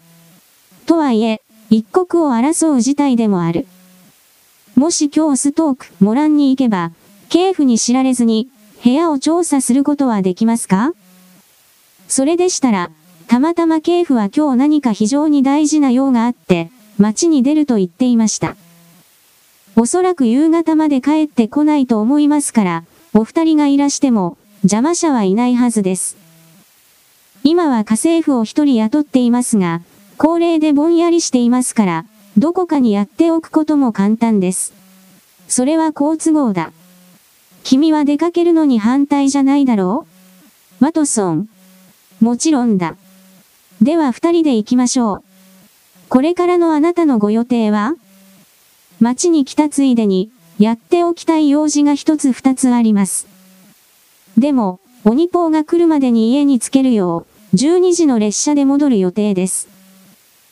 [0.87, 3.67] とはいえ、一刻を争う事態でもある。
[4.77, 6.93] もし今日ストーク、モランに行けば、
[7.31, 8.51] 警府に知られずに、
[8.85, 10.93] 部屋を調査することはできますか？
[12.09, 12.91] それでしたら、
[13.27, 18.55] たまたま警府は今日何か非常に大事な用があって、街に出ると言っていました。
[19.77, 22.85] おそらく夕方まで帰ってこないと思いますから、
[23.15, 26.19] お二人がいらしても、邪魔者はいないはずです。
[27.45, 29.81] 今は家政婦を一人雇っていますが、
[30.19, 32.05] 高齢でぼんやりしていますから、
[32.39, 34.75] どこかにやっておくことも簡単です。
[35.49, 36.73] それは好都合だ。
[37.65, 40.07] 君は出かけるのに反対じゃないだろ
[40.81, 40.85] う？
[40.85, 41.49] ワトソン。
[42.21, 42.97] もちろんだ。
[43.81, 45.23] では二人で行きましょう。
[46.09, 47.95] これからのあなたのご予定は？
[49.01, 53.27] 街に来たついでに、やっておきたい用事が一つ二つあります。
[54.39, 59.69] でも、鬼ポーが来るまでに家に着けるよう、12時の列車で戻る予定です。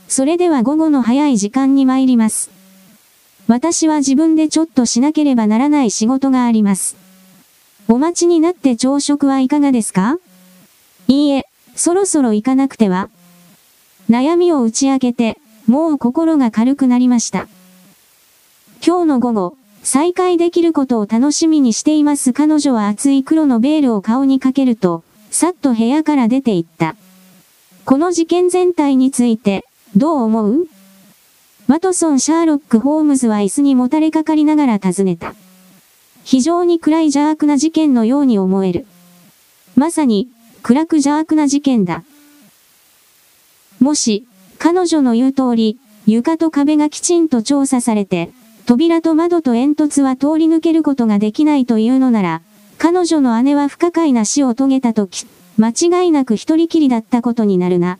[0.08, 2.50] それでは午後の早い時間に参ります。
[3.46, 6.96] 私は自分でちょっとしなければならない仕事があります。
[7.88, 10.18] お待ちになって朝食はいかがですか？
[11.08, 13.10] いいえ、そろそろ行かなくては。
[14.08, 17.48] 悩みを打ち明けて、もう心が軽くなりました。
[18.86, 26.96] 今日の午後、再会できることを楽しみにしています彼女は厚い黒のベールを顔にかけると、さっと部屋から出て行った。
[27.84, 30.66] この事件全体について、どう思う？
[31.68, 35.34] ワトソン・シャーロック・ホームズは椅子にもたれかかりながら尋ねた。
[36.24, 38.86] 非常に暗い邪悪な事件のように思える。
[39.76, 40.28] まさに、
[40.62, 42.02] 暗く邪悪な事件だ。
[43.78, 44.26] もし、
[44.58, 48.30] 彼女の言う通り、床と壁がきちんと調査されて、
[48.66, 52.42] 扉と窓と煙突は通り抜けることができないというのなら、
[52.78, 55.26] 彼女の姉は不可解な死を遂げたとき、
[55.56, 55.68] 間
[56.02, 57.98] 違いなく一人きりだったことになるな。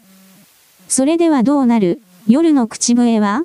[0.96, 2.00] それではどうなる？
[2.28, 3.42] 夜の口笛は？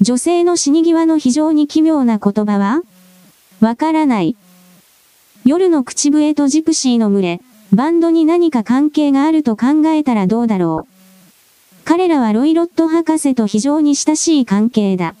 [0.00, 2.80] 女性の死に際の非常に奇妙な言葉は？
[3.58, 4.36] わからない。
[5.44, 7.40] 夜の口笛とジプシーの群れ、
[7.72, 11.84] バンドに何か関係があると考えたらどうだろう？
[11.84, 15.16] 彼らはロイロット博士と非常に親しい関係だ。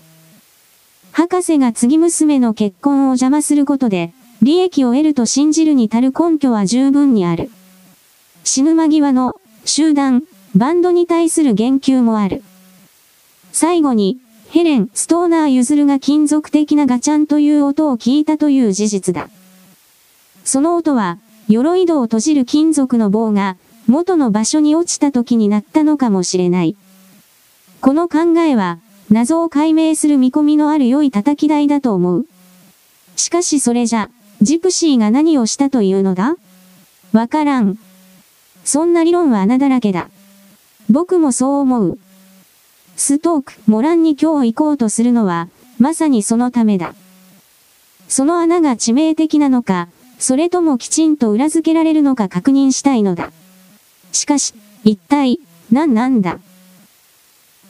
[1.10, 7.50] 博士が次娘の結婚を邪魔することで、利益を得ると信じるに足る根拠は十分にある。
[8.44, 10.22] 死ぬ間際の集団、
[10.56, 12.42] バンドに対する言及もある。
[13.52, 14.18] 最後に、
[14.50, 19.28] ヘレン・ストーナー・ユズルが金属的なガチャンという音を聞いたという事実だ。
[20.44, 23.56] その音は、鎧戸を閉じる金属の棒が、
[23.88, 26.76] 元の場所に落ちた時になったのかもしれない。
[27.80, 28.78] この考えは、
[29.10, 32.26] 謎を解明する見込みのある良い叩き台だと思う。
[33.16, 34.08] しかしそれじゃ、
[34.40, 36.36] ジプシーが何をしたというのだ？
[37.12, 37.78] わからん。
[38.64, 40.08] そんな理論は穴だらけだ。
[40.90, 41.98] 僕もそう思う。
[42.96, 46.94] ストーク、モランに今日行こうとするのは、まさにそのためだ。
[48.08, 53.32] その穴が致命的なのか、それともきちんと裏付けられるのか確認したいのだ。
[54.12, 55.40] しかし、一体、
[55.72, 56.38] 何なんだ？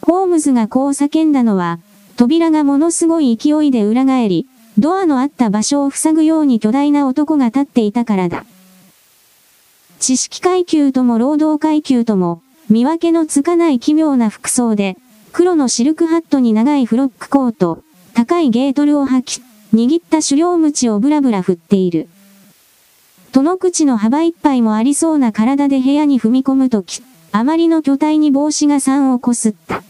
[0.03, 1.79] ホームズがこう叫んだのは、
[2.16, 4.46] 扉がものすごい勢いで裏返り、
[4.77, 8.44] ドアのあった場所を塞ぐように巨大な男が立っていたからだ。
[10.00, 14.96] 知識階級とも労働階級とも、見分けのつかない奇妙な服装で、
[15.33, 17.83] 黒のシルクハットに長いフロックコート、
[18.14, 19.42] 高いゲートルを履き、
[19.74, 22.09] 握った狩猟鞭をブラブラ振っている。
[23.33, 29.83] 戸の口の幅いっぱいもありそうな体で部屋に踏み込むとき、あまりの巨体に帽子が3をこすった。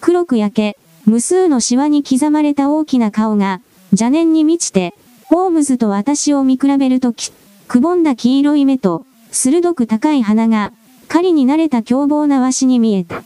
[0.00, 7.32] 黒く焼け、無数のシワに刻まれた大きな顔が、邪念に満ちて、ホームズと私を見比べるとき、
[7.68, 10.72] くぼんだ黄色い目と、鋭く高い鼻が、
[11.08, 13.22] 狩りに慣れた凶暴なわしに見えた。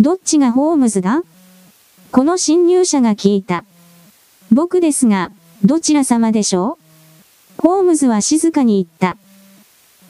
[0.00, 1.22] どっちがホームズだ？
[2.12, 3.64] この侵入者が聞いた。
[4.52, 5.30] 僕ですが、
[5.64, 6.78] どちら様でしょ
[7.58, 7.62] う？
[7.62, 9.18] ホームズは静かに言った。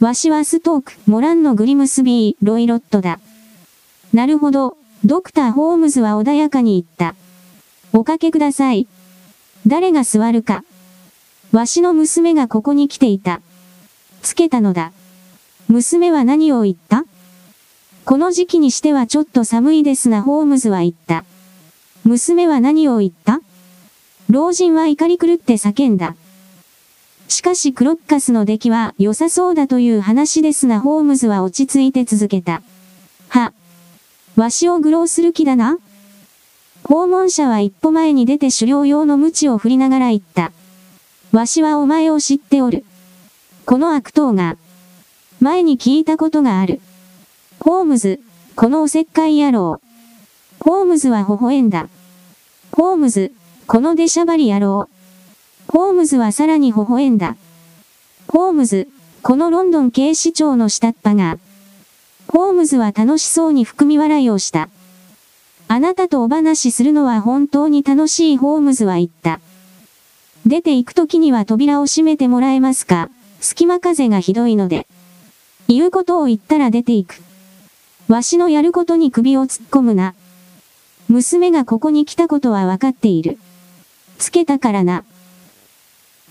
[0.04, 3.18] わしはストーク、モランのグリムスビー、ロイロットだ。
[4.12, 7.16] なるほど、ドクター・ホームズは穏やかに言った。
[7.92, 8.86] おかけください。
[9.66, 10.64] 誰が座るか。
[11.50, 13.40] わしの娘がここに来ていた。
[14.22, 14.92] つけたのだ。
[15.68, 17.04] 娘は何を言った？
[18.06, 21.26] この時期にしてはちょっと寒いですなホームズは言った。
[22.04, 23.40] 娘は何を言った？
[24.30, 26.16] 老人は怒り狂って叫んだ。
[27.28, 32.62] しかしクロッカスの出来は良さそうだという話ですなホームズは落ち着いて続けた。
[33.28, 33.52] は。
[34.36, 35.76] わしを愚弄する気だな
[36.82, 40.50] 訪問者は一歩前に出て狩猟用の鞭を振りながら言った。
[41.32, 42.86] わしはお前を知っておる。
[43.66, 44.56] この悪党が、
[45.40, 46.80] 前に聞いたことがある。
[47.60, 48.18] ホームズ、
[48.56, 49.80] このおせっかい野郎。
[50.58, 51.88] ホームズは微笑んだ。
[52.72, 53.32] ホームズ、
[53.68, 54.88] この出しゃばり野郎。
[55.68, 57.36] ホームズはさらに微笑んだ。
[58.26, 58.88] ホームズ、
[59.22, 61.38] このロンドン警視庁の下っ端が。
[62.26, 64.68] ホームズは楽しそうに含み笑いをした。
[65.68, 69.38] あなたとお話しするのは本当に楽しいホームズは言った。
[70.46, 73.08] 出て行くときには扉を閉めてもらえますか
[73.40, 74.87] 隙間風がひどいので。
[75.68, 77.22] 言うことを言ったら出て行く。
[78.08, 80.14] わしのやることに首を突っ込むな。
[81.08, 83.38] 娘がここに来たことはわかっている。
[84.16, 85.04] つけたからな。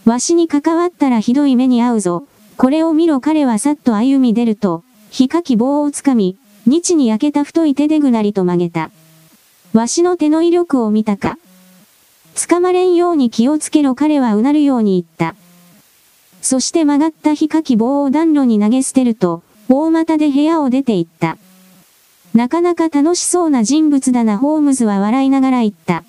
[0.05, 2.27] わしに関わったらひどい目に遭うぞ。
[2.57, 8.89] これを見ろ彼はさっと歩み出ると、火かき棒をつかみ、日に焼けた太い手でぐなりと曲げた。
[9.73, 11.37] わしの手の威力を見たか。
[12.49, 15.35] 捕まれんように気をつけろ彼はうなるように言った。
[16.41, 21.37] そして曲がった火かき棒を暖炉に投げ捨てると、大股で部屋を出て行った。
[22.33, 26.03] なかなか楽しそうな人物だなホームズは笑いながら言った。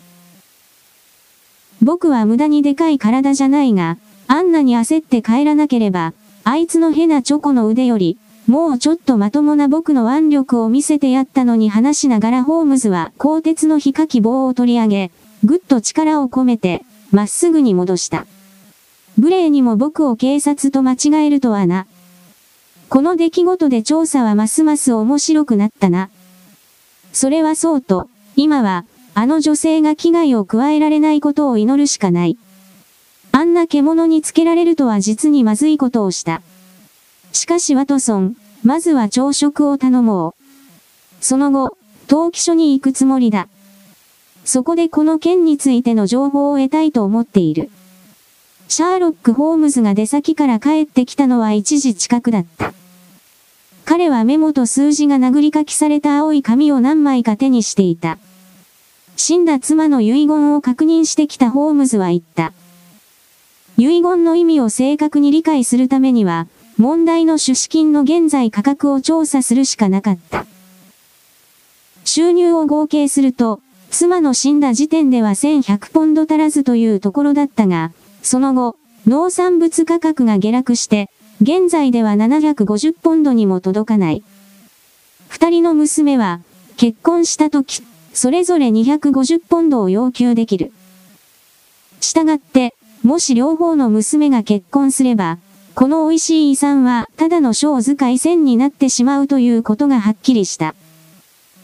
[1.81, 6.13] 僕は無駄にでかい体じゃないが、あんなに焦って帰らなければ、
[6.45, 15.11] あいつのヘナチョコの腕より、もうちょっとまともな僕の腕力を見せてやったのに話しながらホームズは鋼鉄の火かき棒を取り上げ、
[15.45, 18.27] ぐっと力を込めて、まっすぐに戻した。
[19.19, 21.89] 無礼にも僕を警察と間違えるとはな。
[22.89, 26.09] この出来事で調査はますます面白くなったな。
[27.13, 32.39] それはそうと、今は、あの女性が危害を加えられないことを祈るしかない。
[33.33, 36.41] あんな獣につけられるとは実にまずいことをした。
[37.33, 40.35] しかしワトソン、まずは朝食を頼もう。
[41.21, 41.77] その後、
[42.09, 43.49] 登記所に行くつもりだ。
[44.45, 47.71] そこでこの件についての情報を得たいと思っている。
[48.69, 52.75] シャーロック・ホームズが出先から帰ってきたのは1時近くだった。
[53.87, 58.19] 彼はメモと数字が殴り書きされた青い紙を何枚か手にしていた。
[59.17, 62.53] 死んだ妻の遺言を確認してきたホームズは言った。
[63.79, 66.47] 遺言の意味を正確に理解するためには、
[66.77, 70.45] 問題の出資金の現在価格を調査するしかなかった。
[72.05, 73.61] 収入を合計すると、
[73.91, 77.93] 妻の死んだ時点では1100ポンド足らずというところだったが、
[78.23, 81.11] その後、農産物価格が下落して、
[81.41, 84.23] 現在では750ポンドにも届かない。
[85.29, 86.41] 二人の娘は、
[86.77, 90.73] 結婚した時、それぞれ250ポンドを要求できる。
[92.01, 95.39] したがって、もし両方の娘が結婚すれば、
[95.75, 100.75] この美味しい遺産は、ただの小遣い線になってしまうということがはっきりした。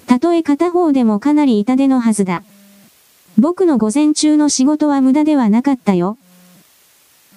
[0.07, 2.45] たとえ片方でもかなり痛手のはずだ。
[3.39, 6.17] 僕の午前中の仕事は無駄ではなかったよ。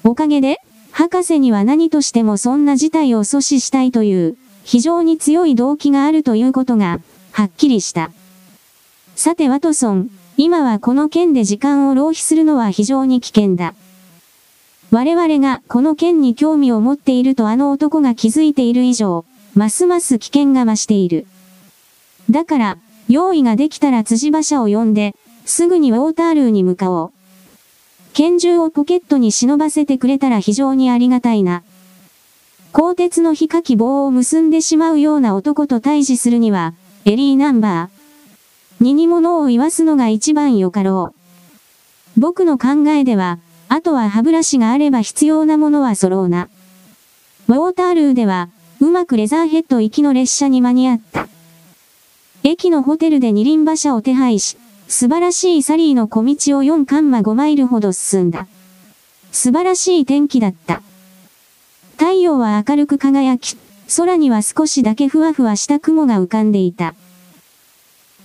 [0.08, 7.02] おかげで、博士には何としてもそんな事態を阻止したいという、非常に強い動機があるということが、
[7.34, 8.12] はっきりした。
[9.18, 13.74] さてワトソン、今はこの件で時間を浪費するのは非常に危険だ。
[14.90, 21.28] 我々がこの件に興味を持っているとあの男が気づいている以上、ますます危険が増している。
[22.30, 22.78] だから、
[23.10, 27.17] 用意ができたら辻馬車を呼んで、すぐにウォータールーに向かおう。
[28.18, 31.62] 拳銃をポケットに忍ばせてくれたら非常にありがたいな。
[32.72, 36.74] 鋼鉄の火かき棒を結んでしまうような男と対峙するには、
[37.06, 38.84] エリーナンバー。
[38.84, 41.14] 二に物を言わすのが一番よかろ
[42.16, 42.20] う。
[42.20, 43.38] 僕の考えでは、
[43.70, 46.50] あとは歯ブラシがあれば必要なものは揃うな。
[47.48, 48.50] ウォータールーでは、
[48.82, 51.28] うまくレザーヘッド行きの列車に間に合った。
[52.44, 54.58] 駅のホテルで二輪馬車を手配し、
[54.88, 58.48] 素晴らしいサリーの小道を4カンマ5マイルほど進んだ。
[59.32, 60.82] 素晴らしい天気だった。
[61.98, 63.58] 太陽は明るく輝き、
[63.98, 66.96] 空には少しだけふわふわした雲が浮かんでいた。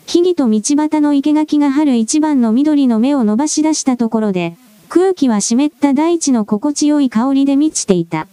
[0.07, 4.57] 木々と道端の生垣が春一番の緑の芽を伸ばし出したところで、
[4.89, 8.29] 空気は湿った大地の心地よい香りで満ちていた。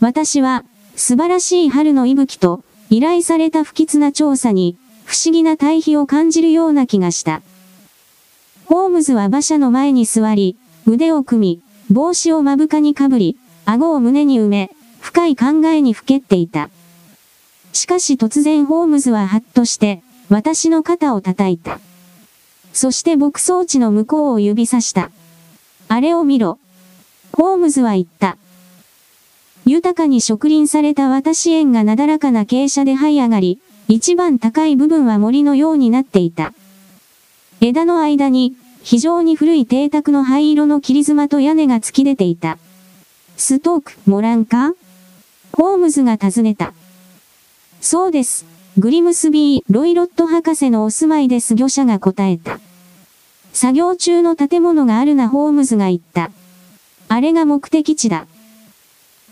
[0.00, 0.64] 私は、
[0.96, 7.42] 素晴らしい春の息吹と、依頼された不吉な調査に、不思議な対比を感じるような気がした。
[8.66, 13.36] ホームズは馬車の前に座り、腕を組み、帽子を目深にかぶり、
[13.66, 16.70] 顎を胸に埋め、深い考えにふけっていた。
[17.72, 21.80] しかし突然ホームズはハッとして、私の肩を叩いた。
[22.72, 25.10] そして牧草地の向こうを指さした。
[25.88, 26.58] あれを見ろ。
[27.32, 28.38] ホームズは言った。
[29.66, 36.54] 豊かに植林された私園がなだらかな傾斜で這い上がり、一番高い部分は森のようになっていた。
[37.60, 42.58] 枝の間に、非常に古い邸宅の灰色の切り妻と屋根が突き出ていた。
[43.36, 44.74] ストーク、モランか？
[45.52, 46.72] ホームズが尋ねた。
[47.80, 48.46] そうです。
[48.76, 52.58] グリムスビー・ロイロット博士のお住まいです業者が答えた。
[53.52, 56.30] 作業中の建物があるなホームズが言った。
[57.08, 58.26] あれが目的地だ。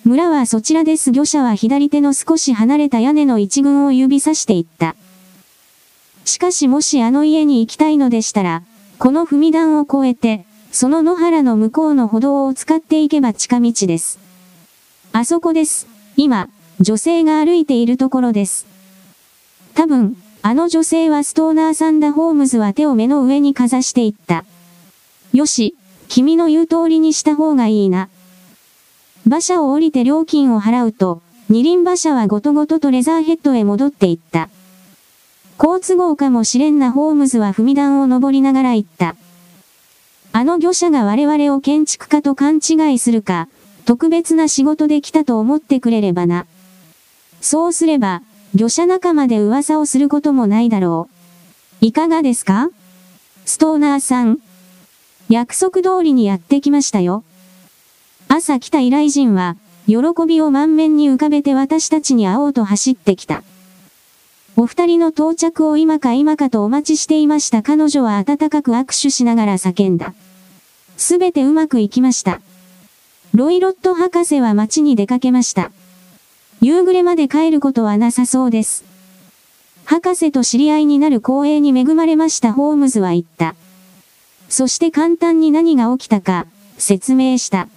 [0.05, 4.97] 村はそちらです業者は左手の少し離れた屋根の一群を指さして言った。
[6.25, 8.63] しかしもしあの家に行きたいのでしたら、
[8.99, 14.19] この踏み段を越えて、その野原の向こうの歩道を使っていけば近道です。
[15.13, 15.87] あそこです。
[16.17, 16.49] 今、
[16.81, 18.67] 女性が歩いているところです。
[19.75, 24.45] 多分、あの女性はストーナーサンダ・ホームズは手を目の上にかざしていった。
[25.33, 25.77] よし、
[26.09, 28.09] 君の言う通りにした方がいいな。
[29.27, 34.49] 馬車を降りて料金を払うと、二輪馬車はごとごととレザーヘッドへ戻っていった。
[35.59, 39.15] 好都合かもしれんなホームズは踏み段を登りながら言った。
[40.33, 43.49] あの業者が我々を建築家と勘違いするか、
[43.85, 46.47] 特別な仕事で来たと思ってくれればな。
[47.41, 48.23] そうすれば、
[48.55, 51.09] 魚者仲間で噂をすることもないだろ
[51.81, 51.85] う。
[51.85, 52.71] いかがですか？
[53.45, 54.39] ストーナーさん。
[55.29, 57.25] 約束通りにやってきましたよ。
[58.35, 63.43] 朝来た依頼人は、喜びを満面に浮かべて私たちに会おうと走ってきた。
[64.57, 70.15] お二人の到着を今か今かとお待ちしていました彼女は温かく握手しながら叫んだ。
[70.97, 72.41] すべてうまくいきました。
[73.35, 75.71] ロイロット博士は街に出かけました。
[76.63, 78.87] 夕暮れまで帰ることはなさそうです。
[79.85, 83.57] 博士と知り合いになる光栄に恵まれましたホームズは言った。
[84.49, 86.47] そして簡単に何が起きたか、
[86.79, 87.69] 説明した。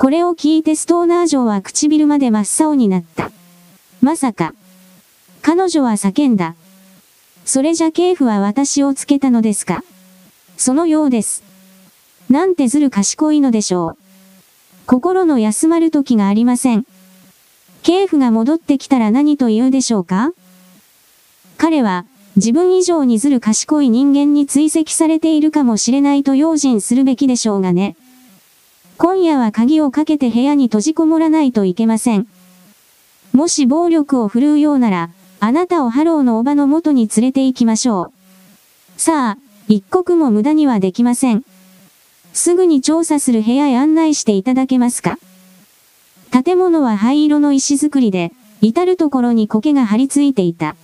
[0.00, 3.30] これを聞いてストーナー城は唇まで真っ青になった。
[4.00, 4.54] まさか。
[5.42, 6.54] 彼女は叫んだ。
[7.44, 9.84] それじゃ警府は私をつけたのですか？
[10.56, 11.42] そのようです。
[12.30, 13.96] なんてずる賢いのでしょう。
[14.86, 16.86] 心の休まる時がありません。
[17.82, 20.32] 警府が戻ってきたら何と言うでしょうか？
[21.58, 27.96] 彼は、自分以上にずる賢い人間に追跡されているかもしれないと用心するべきでしょうがね。
[29.02, 32.26] 今夜は鍵をかけて部屋に閉じこもらないといけません。
[33.32, 35.08] もし暴力を振るうようなら、
[35.40, 38.12] あなたをハローのおばの元に連れて行きましょ
[38.98, 39.00] う。
[39.00, 39.38] さあ、
[39.68, 41.46] 一刻も無駄にはできません。
[42.34, 45.18] すぐに調査する部屋へ案内していただけますか
[46.30, 50.76] 建物は灰色の石造りで、至るところに苔が張り付いていた。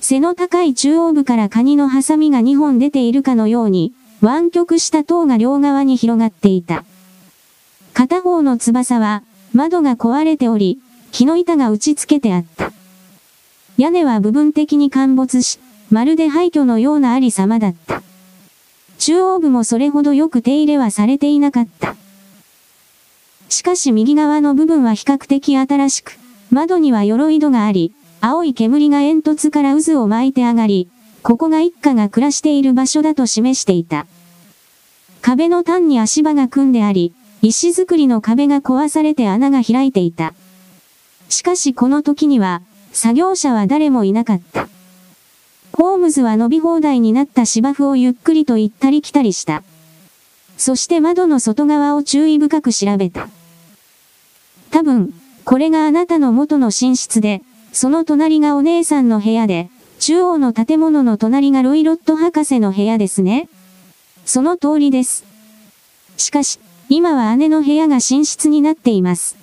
[0.00, 3.92] 背の高い中央部からカニのハサミが2本出ているかのように、
[4.22, 6.82] 湾曲した塔が両側に広がっていた。
[7.94, 9.22] 片方の翼は、
[9.52, 10.80] 窓が壊れており、
[11.12, 12.72] 木の板が打ち付けてあった。
[13.78, 18.02] 屋根は部分的に陥没し、まるで廃墟のようなありさまだった。
[18.98, 21.94] 中央部もそれほどよく手入れはされていなかった。
[23.48, 26.18] しかし右側の部分は比較的新しく、
[26.50, 30.88] 窓には鎧戸があり、青い煙が煙突から渦を巻いて上がり、
[31.22, 34.06] ここが一家が暮らしている場所だと示していた。
[35.22, 37.14] 壁の端に足場が組んであり、
[37.46, 40.32] 石造りの壁が壊されて穴が開いていた。
[41.28, 44.66] しかしこの時には、作業者は誰もいなかった。
[45.74, 49.62] ホームズは伸び放題になった芝生をゆっくりと行ったり来たりした。
[50.56, 53.28] そして窓の外側を注意深く調べた。
[54.70, 55.12] 多分、
[55.44, 57.42] これがあなたの元の寝室で、
[57.74, 59.68] その隣がお姉さんの部屋で、
[59.98, 63.50] 中央の建物の隣がロイロット博士の部屋ですね。
[64.24, 65.24] その通りです。
[66.16, 69.36] しかし、今は姉の部屋が寝室になっています。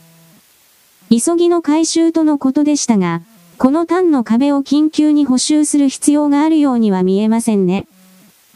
[1.10, 3.22] 急ぎの回収とのことでしたが、
[3.58, 7.88] この単の壁を緊急に補修する必要があるようには見えませんね。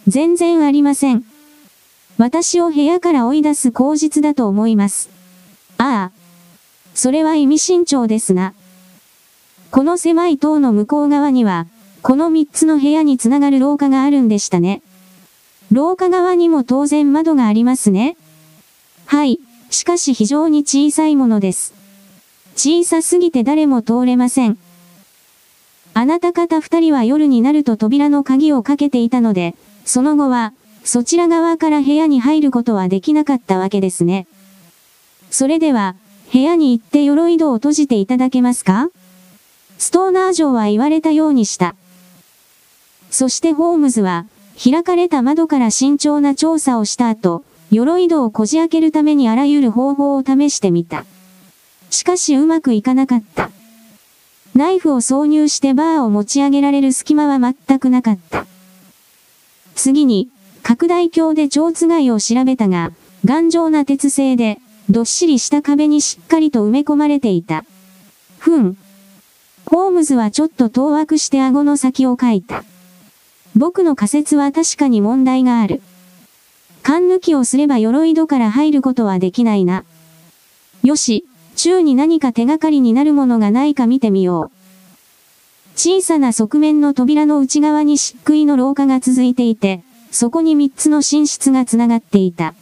[0.07, 1.25] 全然ありません。
[2.17, 5.09] 私を部屋から追い出す口実だと思います。
[5.77, 6.11] ああ、
[6.93, 8.53] それは意味慎重ですな。
[9.71, 11.67] この狭い塔の向こう側には、
[12.01, 14.81] この三つの部屋につながる廊下があるんでしたね。
[15.71, 18.15] 廊下側にも当然窓がありますね。
[19.06, 19.39] はい、
[19.70, 21.74] しかし非常に小さいものです。
[22.56, 24.58] 小さすぎて誰も通れません。
[25.93, 30.53] あなた方二人は夜になると扉の鍵をかけていたので、その後は、
[30.84, 34.28] そちら側から部屋に入ることはできなかったわけですね。
[35.32, 35.95] それでは、
[36.32, 38.89] 部屋に行って鎧戸を閉じていただけますか？
[39.78, 41.76] ストーナー城は言われたようにした。
[43.12, 44.26] そしてホームズは、
[44.62, 47.43] 開かれた窓から慎重な調査をした後、
[47.76, 51.05] 鎧戸をこじ開けるためにあらゆる方法を試してみた。
[51.89, 53.51] しかしうまくいかなかった。
[54.55, 58.45] ナイフを挿入してバーを持ち上げられる隙間は全くなかった。
[59.76, 60.30] 次に、
[60.63, 62.93] 拡大鏡で蝶つがいを調べたが、
[63.26, 64.59] 頑丈な鉄製で、
[64.89, 67.65] どっしりした壁にしっかりと埋め込まれていた。
[68.39, 68.78] ふん。
[69.65, 72.63] ホームズはちょっと当惑して顎の先を書いた。
[73.53, 75.82] 僕の仮説は確かに問題がある。
[76.86, 79.86] 勘抜きをすれば鎧戸から入ることはできないな。
[80.83, 81.25] よし、
[81.55, 85.75] 宙に何か手がかりになるものがないか見てみよう。
[85.75, 89.81] 小さな側面の扉の内側に漆喰の廊下が続いていて、
[90.11, 92.53] そこに三つの寝室が繋がっていた。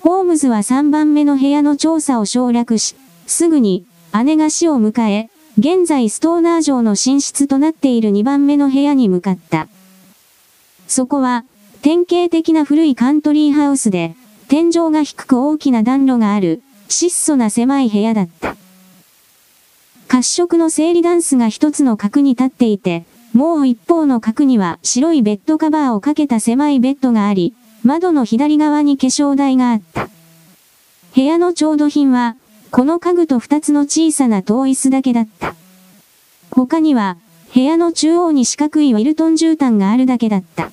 [0.00, 2.96] ホームズは3番目の部屋の調査を省略し、
[3.28, 3.86] すぐに
[4.24, 9.68] 姉が死を迎え、現在ストーナー城の寝室となっている2番目の部屋に向かった。
[10.88, 11.44] そこは、
[11.80, 14.16] 典型的な古いカントリーハウスで、
[14.48, 18.56] 天井が低く大きな暖炉がある、質素な狭い部屋だった。
[20.08, 27.54] 褐色の整理ダンスが一つの角に立っていて、もう一方の角には白いベッドカバーをかけた狭いベッドがあり、
[27.84, 30.08] 窓の左側に化粧台があった。
[31.14, 32.36] 部屋の調度品は、
[32.70, 35.54] この家具と二つの小さな遠椅子だけだった。
[36.50, 37.18] 他には、
[37.54, 40.70] 部屋の中央に四角いウィルトン絨毯があるだけだった。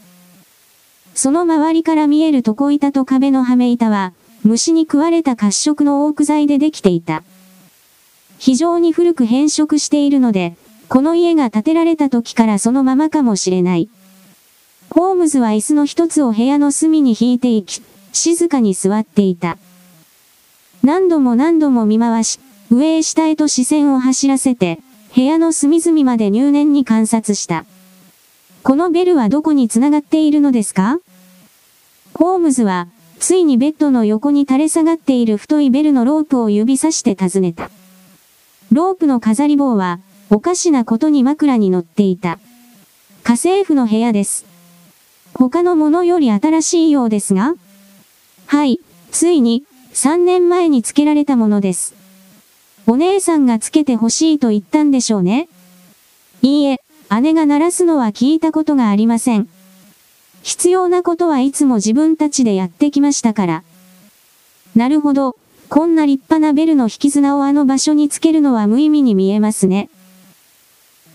[1.16, 4.12] その周りから見える床板と壁のはめ板は、
[4.44, 7.24] 虫に食われた褐色のオーク材でできていた。
[8.38, 10.58] 非常に古く変色しているので、
[10.90, 13.90] この家が建てられた時からそのままかもしれない。
[14.90, 19.58] ホームズは椅子の一つを部屋の隅に引いていき、静かに座っていた。
[20.84, 24.80] 何度も何度も見回し、上へ下へと視線を走らせて、
[25.16, 27.66] 部屋の隅々まで入念に観察した。
[28.64, 31.00] このベルはどこに繋がっているのですか？
[32.18, 32.88] ホームズは、
[33.20, 37.70] ついにベッドの横に垂れ下がっている太いベルのロープを指さして尋ねた。
[38.72, 40.00] ロープの飾り棒は、
[40.30, 42.40] おかしなことに枕に乗っていた。
[43.24, 44.46] 家政婦の部屋です。
[45.34, 47.56] 他のものより新しいようですが
[48.48, 48.80] はい、
[49.12, 51.96] ついに、3年前に付けられたものです。
[52.88, 55.50] お姉さんが付けて欲しいと言ったんでしょうね。
[56.42, 56.80] いいえ、
[57.22, 59.50] 姉が鳴らすのは聞いたことがありません。
[60.46, 63.64] 必要なことはいつも自分たちでやってきましたから。
[64.76, 65.36] なるほど、
[65.70, 69.90] こんな立派なベルの引き綱をあの場所につけるのは無意味に見えますね。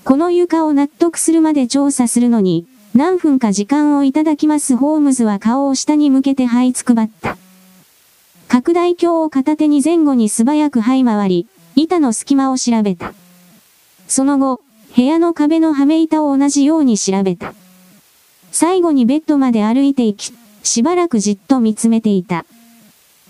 [0.02, 7.36] この床を納得するまで調査するのに、何分か時間をいただきますホームズは顔を下に向けて這いつくばった。
[8.48, 13.14] 拡大鏡を片手に前後に素早く這い回り、板の隙間を調べた。
[14.08, 14.60] その後、
[14.96, 17.54] 部屋の壁のはめ板を同じように調べた。
[18.52, 22.44] 最後にベッドまで歩いて行き、しばらくじっと見つめていた。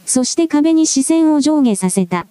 [0.07, 2.27] そして壁に視線を上下させた。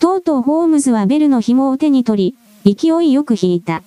[0.00, 2.34] とうとうホームズはベルの紐を手に取
[2.64, 3.82] り、勢いよく引いた。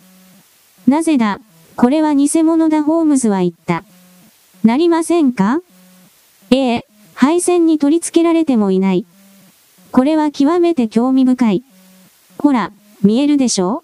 [0.87, 1.39] なぜだ、
[1.75, 3.83] これは偽物だホームズは言った。
[4.63, 5.61] なりませんか？
[6.51, 9.05] ええ、配線に取り付けられてもいない。
[9.91, 11.63] これは極めて興味深い。
[12.37, 13.83] ほら、見えるでしょ？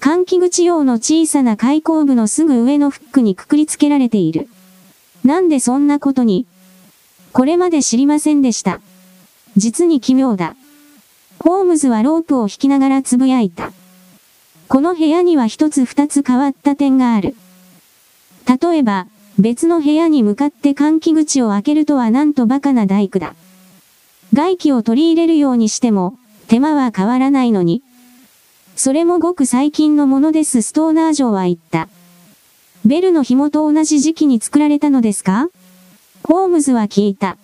[0.00, 4.48] 換気口用の小さな開口部のすぐ上のフックにくくりつけられている。
[5.24, 6.46] なんでそんなことに？
[7.32, 8.80] これまで知りませんでした。
[9.58, 10.56] 実に奇妙だ。
[11.38, 13.72] ホームズはロープを引きながらつぶやいた。
[14.68, 17.36] この部屋には一つ二つ変わった点がある。
[18.46, 19.06] 例えば、
[19.38, 23.34] 別の部屋に向かって換気口を開けるとはなんとバカな大工だ。
[24.32, 26.16] 外気を取り入れるようにしても、
[26.48, 27.82] 手間は変わらないのに。
[28.82, 31.90] それもごく最近のものですストーナー城は言った。
[32.86, 35.50] ベルの紐と同じ時期に作られたのですか？
[36.22, 37.36] ホームズは聞いた。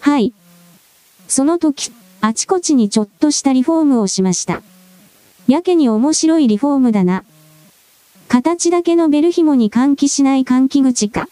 [0.00, 0.32] はい。
[1.28, 1.92] その時、
[2.22, 4.62] あちこちにちょっとしたリフォームをしました。
[5.46, 7.22] やけに面白いリフォームだな。
[8.28, 11.28] 形だけのベル紐に換気しない換気口か。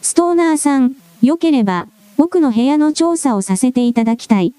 [0.00, 1.86] ストーナーさん、良ければ、
[2.16, 4.52] 僕の部屋の調査をさせていただきたい。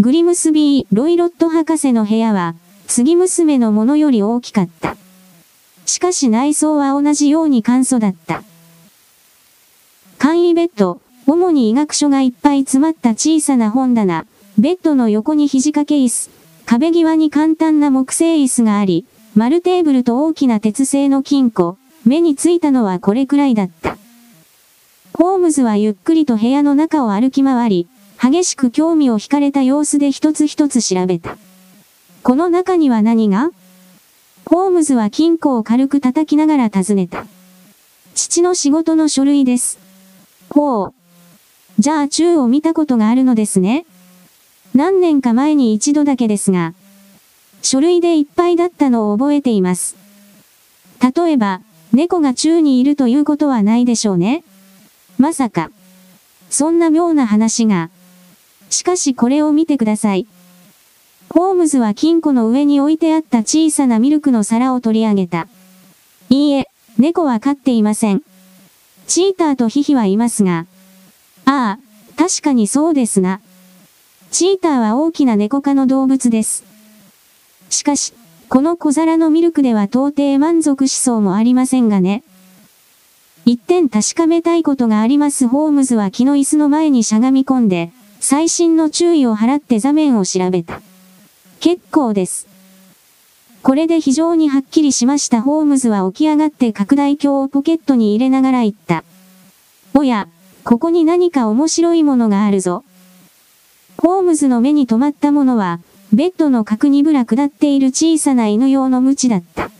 [0.00, 2.56] グリムスビー・ロイロット博士の部屋は、
[2.94, 4.98] 次娘のものより大きかった。
[5.86, 8.42] しかし内装は同じように簡素だった。
[10.18, 14.26] 簡易ベッド、主に医学書がいっぱい詰まった小さな本棚、
[14.58, 16.28] ベッドの横に肘掛け椅子、
[16.66, 23.96] 壁際に簡単な木製椅子があり、丸テーブルと大きな鉄製の金庫、目についたのはこれくらいだった。
[25.14, 27.88] ホームズはゆっくりと部屋の中を歩き回り、
[28.22, 31.38] 激しく興味を惹かれた様子で一つ一つ調べた。
[32.22, 33.50] この中には何が？
[34.46, 37.26] ホームズは金庫を軽く叩きながら尋ねた。
[38.14, 39.78] 父の仕事の書類です。
[40.50, 40.94] ほう。
[41.78, 43.86] じゃあ宙を見たことがあるのですね。
[44.74, 46.74] 何年か前に一度だけですが、
[47.60, 49.96] 書類でいっぱいだったのを覚えています。
[51.00, 51.60] 例えば、
[51.92, 54.44] 猫が宙にいるということはないでしょうね。
[55.18, 55.70] まさか。
[56.50, 57.90] そんな妙な話が。
[58.70, 60.26] しかしこれを見てください。
[61.34, 65.48] ホームズは金庫の上に置いてあった小さなミルクの皿を取り上げた。
[66.28, 66.68] いいえ、
[66.98, 68.22] 猫は飼っていません。
[69.06, 70.66] チーターとヒヒはいますが。
[71.46, 73.40] ああ、確かにそうですな。
[74.30, 76.64] チーターは大きな猫科の動物です。
[77.70, 78.12] しかし、
[78.50, 82.24] この小皿のミルクでは到底満足しそうもありませんがね。
[83.46, 90.82] 一点確かめたいことがありますホームズは木の椅子の前にしゃがみ込んで、最新の注意を払って座面を調べた。
[91.62, 92.48] 結構です。
[93.62, 99.04] これで非常にはっきりしましたホームズは起き上がって拡大鏡をポケットに入れながら言った。
[99.94, 100.26] おや、
[100.64, 102.82] ここに何か面白いものがあるぞ。
[103.96, 105.78] ホームズの目に留まったものは、
[106.12, 109.70] ベッドの角にぶら下っている小さな犬用の鞭だった。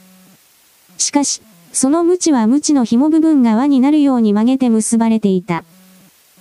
[0.99, 5.65] しかし、その鞭は鞭の紐部分が輪になるように曲げて結ばれていた。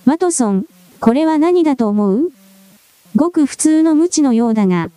[0.04, 0.66] ワトソン、
[1.00, 2.30] これは何だと思う？
[3.16, 4.88] ごく普通の鞭のようだが。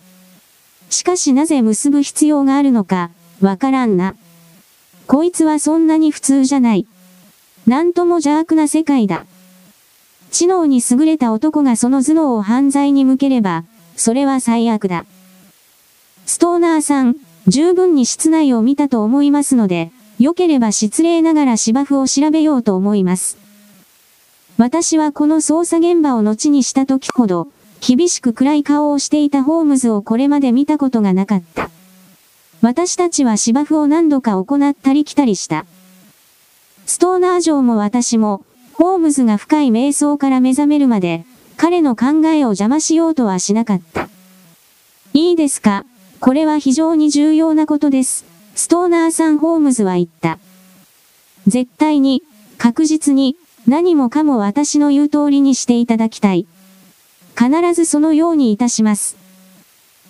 [0.90, 3.10] しかしなぜ結ぶ必要があるのか、
[3.40, 4.14] わからんな。
[5.06, 6.86] こいつはそんなに普通じゃない。
[7.66, 9.26] なんとも邪悪な世界だ。
[10.30, 13.64] 知能に優れた男がその頭脳を犯罪に向ければ、
[13.96, 15.06] それは最悪だ。
[16.26, 17.16] ストーナーさん、
[17.46, 23.38] 十分に室内を見たと思いますので、良ければ失礼ながら芝生を調べようと思います。
[24.58, 27.48] 私はこの捜査現場を後にした時ほど、
[27.80, 31.70] 厳しく暗い顔をしていたホームズをこれまで見たことがなかった。
[32.62, 35.66] 私たちは芝生を何度か行ったり来たりした。
[36.86, 41.24] ストーナー城も私も、ホームズが深い瞑想から目覚めるまで、
[41.56, 44.08] 彼の考えを邪魔しようとはしなかった。
[45.14, 45.84] いいですか？
[46.20, 48.24] これは非常に重要なことです。
[48.54, 50.38] ストーナーさんホームズは言った。
[51.46, 52.22] 絶対に、
[52.58, 56.46] 確実に、何もかも私の言う通りにしていただきたい。
[57.38, 59.16] 必ずそのようにいたします。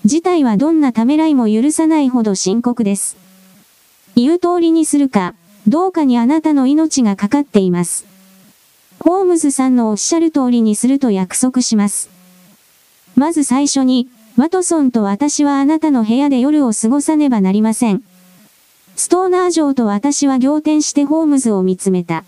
[0.05, 3.17] 事態はどんなためらいも許さないほど深刻です。
[4.15, 5.35] 言う通りにするか、
[5.67, 8.07] どうかにあなたの命がかかっています。
[9.01, 12.09] ホームズさんのおっしゃる通りにすると約束します。
[13.17, 18.03] まず最初に、ワトソンと私はあなたの部屋で夜を過ごさねばなりません。
[18.95, 22.25] ストーナー城と私は仰天してホームズを見つめた。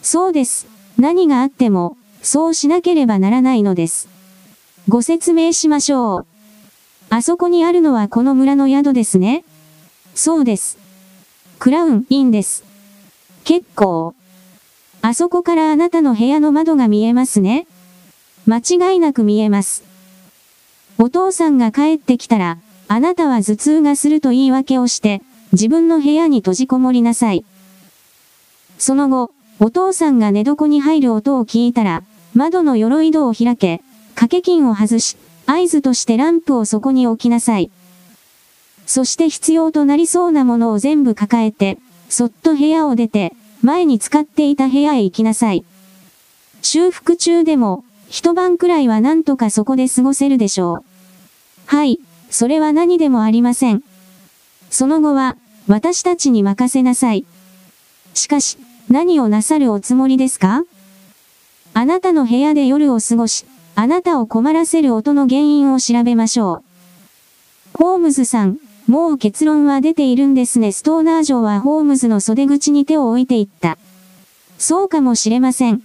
[0.00, 0.66] そうです。
[0.96, 1.97] 何があっても、
[2.30, 4.06] そうしなければならないのです。
[4.86, 6.26] ご説明しましょう。
[7.08, 9.46] あそこにあるのはこの村の宿ですね。
[10.14, 10.76] そうです。
[11.58, 12.64] クラウン、インです。
[13.44, 14.14] 結構。
[15.00, 17.66] あそこからあなたの部屋の窓が見えますね。
[18.46, 19.82] 間違いなく見えます。
[20.98, 22.58] お父さんが帰ってきたら、
[22.88, 25.22] あなたは頭痛がすると言い訳をして、
[25.52, 27.46] 自分の部屋に閉じこもりなさい。
[28.76, 32.02] その後、お父さんが寝床に入る音を聞いたら、
[32.34, 33.82] 窓の鎧戸を開け、
[34.14, 35.16] 掛け金を外し、
[35.46, 37.70] 合図としてランプをそこに置きなさい。
[38.86, 45.64] そして必要となりそうなものを全部抱えて、そっと部屋を出て、前に使っていた部屋へ行きなさい。
[46.62, 50.84] 修復中でも、一晩くらいはなんとかそこで過ごせるでしょう。
[51.66, 52.00] はい、
[52.30, 53.82] それは何でもありません。
[54.70, 57.26] その後は、私たちに任せなさい。
[58.14, 58.56] しかし、
[58.88, 60.64] 何をなさるおつもりですか？
[61.78, 63.44] あなたの部屋で夜を過ごし、
[63.76, 66.64] あなたを困らせる音の原因を調べましょ
[67.74, 67.78] う。
[67.78, 68.58] ホームズさん、
[68.88, 70.72] もう結論は出ているんですね。
[70.72, 73.78] ストーナー城はホームズの袖口に手を置いていった。
[74.58, 75.80] そうかもしれません。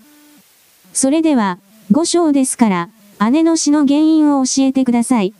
[0.93, 1.59] それでは、
[1.91, 2.89] 五章ですから、
[3.29, 5.35] 姉の死の原因を教えてください。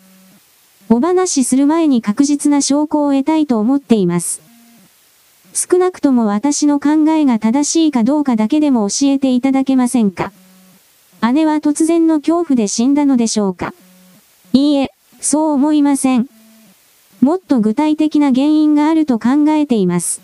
[0.87, 4.39] お話しする前に確実な証拠を得たいと思っています。
[5.55, 10.31] 少なくとも私の考えが正しいかどうかだけでも教えていただけませんか？
[11.31, 13.73] 姉は突然の恐怖で死んだのでしょうか？
[14.51, 16.27] いいえ、そう思いません。
[17.21, 20.21] もっと具体的な原因があると考えています。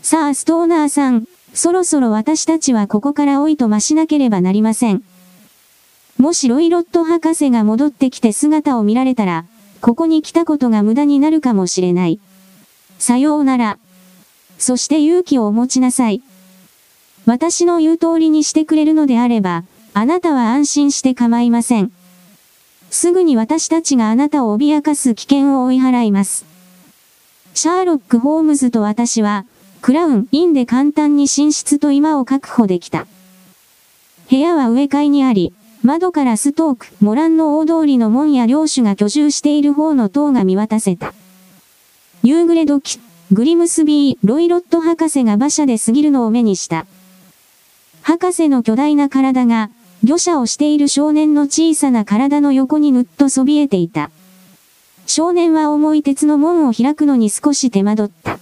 [0.00, 5.02] さあ、ストーナーさん、そろそろ私たちはここから老いと増しなければなりません。
[6.16, 9.44] もしロイロット博士が戻ってきて姿を見られたら、
[9.82, 12.18] ここに来たことが無駄になるかもしれない。
[12.98, 13.78] さようなら。
[14.58, 16.22] そして勇気をお持ちなさい。
[17.26, 19.64] 私の言う通りにしてくれるのであれば、
[19.94, 21.92] あなたは安心して構いません。
[22.90, 26.46] すぐに私たちがあなたを脅かす危険を追い払います。
[27.54, 29.44] シャーロック・ホームズと私は、
[29.82, 33.06] クラウン・インで簡単に寝室と今を確保できた。
[34.30, 41.12] 部屋は植え替えにあり、窓からストーク、モランの大通りの門や領主が居住している方の塔が見渡せた。
[42.22, 42.98] 夕暮れ時、
[43.32, 46.86] グリムスビー・ロイロット博士が馬車で過ぎるのを目にした。
[48.02, 49.70] 博士の巨大な体が、
[50.04, 54.10] 漁者をしている少年の小さな体の横にぬっとそびえていた。
[55.06, 58.38] 少年は重い鉄の門を開くのに少し手間取った。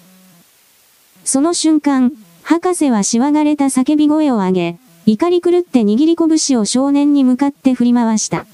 [1.25, 8.47] その瞬間、博士はしわがれた叫び声を上げ、怒り狂って握り拳を少年に向かって振り回した。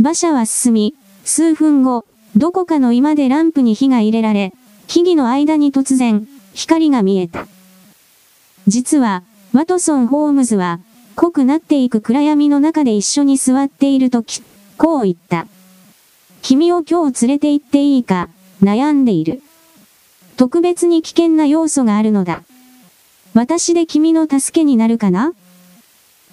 [0.00, 2.04] 馬車は進み、数分後、
[2.36, 4.52] どこかの居間でランプに火が入れられ、
[4.88, 7.46] 木々の間に突然、光が見えた。
[8.66, 9.22] 実は、
[9.52, 10.80] ワトソン・ホームズは、
[11.16, 14.42] 濃くなっていく暗闇の中で一緒に座っているとき、
[14.76, 15.46] こう言った。
[16.42, 18.28] 君を今日連れて行っていいか、
[18.62, 19.42] 悩んでいる。
[20.36, 22.42] 特別に危険な要素があるのだ。
[23.32, 25.32] 私で君の助けになるかな？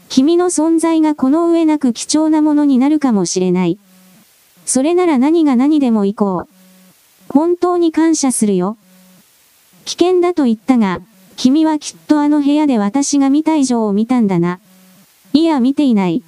[0.10, 3.78] 君の存在がこの上なく貴重なものになるかもしれない。
[4.66, 6.54] それなら何が何でも行こう。
[7.30, 8.78] 本当に感謝するよ。
[9.86, 11.00] 危険だと言ったが、
[11.38, 14.60] 君はきっとあの部屋で私が見た以上を見たんだな。
[15.34, 16.24] いや見ていない。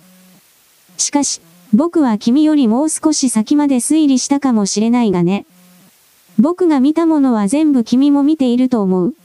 [0.98, 1.42] しかし、
[1.74, 5.46] 僕は君よりもう少し先まで推理したかもしれないがね。
[6.40, 9.16] 僕が見たものは全部君も見ていると思う。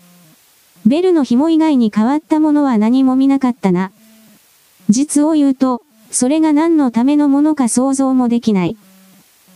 [0.87, 3.93] ベルの紐以外に変わったものは何も見なかったな。
[4.89, 8.77] 実を言うと、それが何のためのものか想像もできない。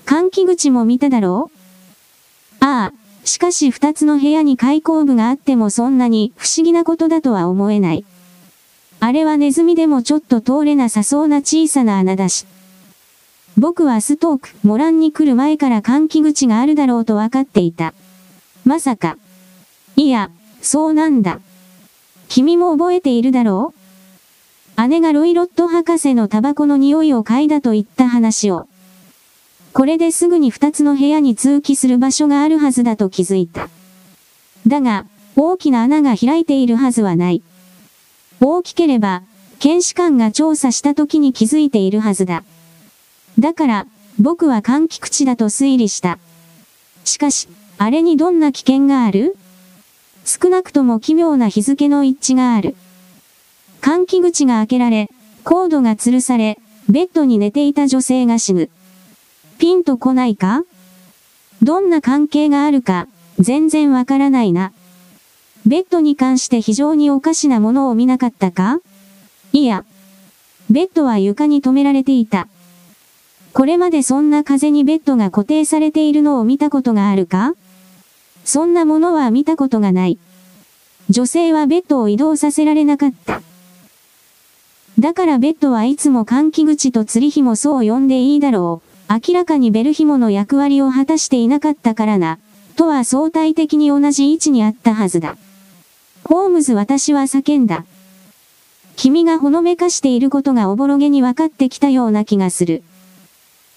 [0.05, 1.51] 換気口も見ただろ
[2.61, 2.65] う？
[2.65, 2.93] ああ、
[3.25, 8.05] しかし二つの部屋に開口部があってもそんなに不思議なことだとは思えない。
[9.05, 12.47] あれはネズミでもちょっと通れなさそうな小さな穴だし。
[13.59, 17.95] 僕はストーク、モランに来る前から換気口があるだろうと分かっていた。
[18.65, 19.19] まさか。
[19.97, 20.31] いや、
[20.61, 21.41] そうなんだ。
[22.29, 23.75] 君も覚えているだろ
[24.77, 24.87] う？
[24.87, 28.69] 姉がロイロット博士のタバコの匂いを嗅いだと言った話を。
[29.73, 33.69] これですぐに二つの部屋に通気する場所があるはずだと気づいた。
[34.65, 37.43] だが、大きな穴が開いているはずはない。
[38.45, 39.23] 大きければ、
[39.61, 42.43] 検視官が調査した時に気づいているはずだ。
[43.39, 43.87] だから、
[44.19, 46.19] 僕は換気口だと推理した。
[47.05, 47.47] しかし、
[47.79, 49.37] あれにどんな危険がある？
[50.25, 52.75] 少なくとも奇妙な日付の一致がある。
[53.81, 55.09] 換気口が開けられ、
[55.45, 58.71] コードが吊るされ、ベッドに寝ていた女性が死ぬ。
[59.59, 60.65] ピンとこないか？
[61.63, 63.07] どんな関係があるか、
[63.39, 64.73] 全然わからないな。
[65.67, 68.81] ベッドに関して非常におかしなものを見なかったか？
[69.53, 69.85] いや。
[70.71, 72.49] ベッドは床に止められていた。
[73.53, 77.55] これまでそんな風にベッドが固定されているのを見たことがあるか？
[78.45, 80.19] そんなものは見たことがない。
[81.11, 83.43] 女性はベッドを移動させられなかった。
[84.99, 89.13] だからベッドはいつも換気口と釣り紐そう呼んでいいだろう。
[89.13, 92.39] 明らかにベル紐の役割を果たしていなかったからな。
[92.77, 95.37] とは相対的に同じ位置にあったはずだ。
[96.33, 97.85] ホームズ私は叫んだ。
[98.97, 102.83] 君がほのめかしていることがおぼろげに分かってきたような気がする。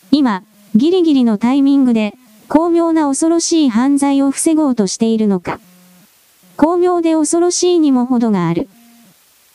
[0.10, 0.42] 今、
[0.74, 2.14] ギリギリのタイミングで、
[2.48, 5.60] 巧妙な恐ろしい犯罪を防ごうとしているのか。
[6.56, 8.70] 巧妙で恐ろしいにも程がある。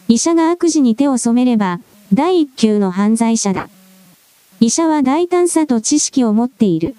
[0.09, 1.81] 医者が悪事に手を染めれば、
[2.13, 3.71] 第一級の犯罪者だ。
[4.61, 6.95] 医者は大胆さと知識を持っている。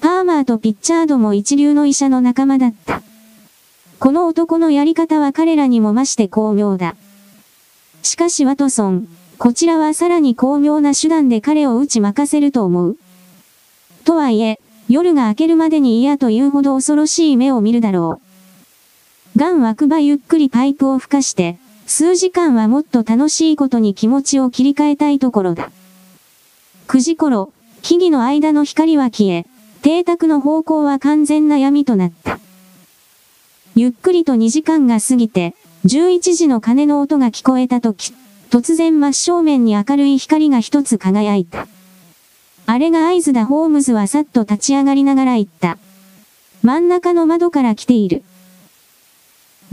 [0.00, 3.02] パーマーとピッチャードも一流の医者の仲間だった。
[3.98, 6.96] この男のやり方は彼らにも増して巧妙だ。
[8.02, 12.96] しかしワトソン、こちらはさらに巧妙な手段で彼を打ち負かせると思う。
[14.04, 18.20] とはいえ、夜が明けるまでに嫌というほど恐ろしい目を見るだろ
[19.34, 19.38] う。
[19.38, 25.70] ガン枠場ゆっくりパイプを吹かして、数時間はもっと楽しいことに気持ちを切り替えたいところだ。
[26.88, 27.50] 9時頃、
[27.82, 29.46] 木々の間の光は消え、
[29.82, 32.38] 邸宅の方向は完全な闇となった。
[33.78, 35.54] ゆっくりと2時間が過ぎて、
[35.84, 38.14] 11時の鐘の音が聞こえたとき、
[38.48, 41.68] 突然真正面に明るい光が一つ輝いた。
[42.64, 45.76] あれが合図だホームズはさっと立ち上がりながら言った。
[46.62, 48.22] 真ん中の窓から来ている。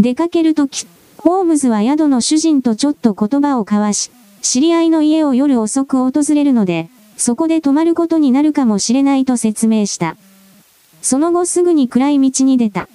[0.02, 0.86] 出かけるとき、
[1.18, 10.18] ホームズは宿の主人とちょっと言葉を交わし、知り合いの家を夜遅く訪れるので、そこで泊まることになるかもしれないと説明した。
[11.02, 12.90] その後すぐに暗い道に出た。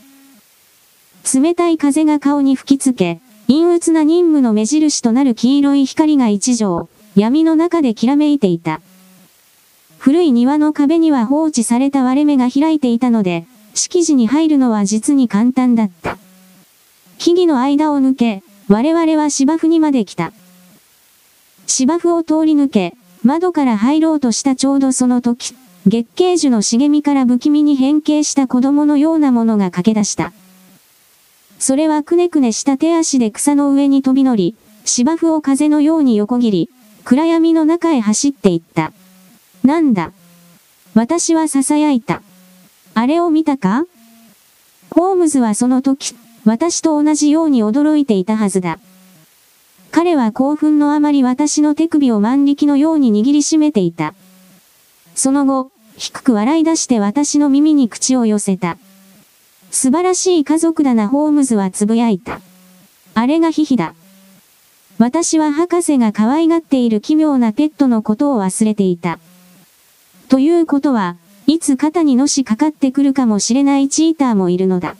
[1.34, 8.80] 冷たい風が顔に吹きつけ、陰鬱な任務の目印となる黄色い光が一条、闇の中できらめいていた。
[9.98, 16.16] 古い庭の壁には放置された割れ目が開いていたので、敷地に入るのは実に簡単だった。
[17.18, 20.32] 木々の間を抜け、我々は芝生にまで来た。
[21.66, 25.54] 芝生を通り抜け、窓から入ろうとしたちょうどその時、
[25.86, 30.32] 月桂樹の茂みから不気味に変形した子供のようなものが駆け出した。
[31.58, 34.54] それはくねくねした手足で草の上に飛び乗り、
[34.84, 36.70] 芝生を風のように横切り、
[37.04, 38.92] 暗闇の中へ走っていった。
[39.64, 40.12] なんだ？
[40.94, 42.22] 私は囁いた。
[42.94, 43.84] あれを見たか？
[44.90, 48.78] ホームズはその時、私と同じように驚いていたはずだ。
[49.90, 54.14] 彼は興奮のあまり私の手首を万力のように握りしめていた。
[55.14, 58.78] その後、低く笑い出して私の耳に口を寄せた。
[59.70, 62.40] 素晴らしい家族だなホームズは呟いた。
[63.14, 63.94] あれがヒヒだ。
[64.98, 69.18] 私は博士が可愛がっている奇妙なペットのことを忘れていた。
[70.28, 71.16] ということは、
[71.46, 74.96] いつ肩にのしかかってくるかもしれないチーターもいるのだ。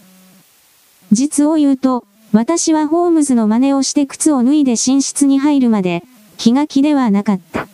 [1.10, 6.04] 実を言うと、私はホームズの真似をして靴を脱いで寝室に入るまで、
[6.36, 7.66] 気が気ではなかった。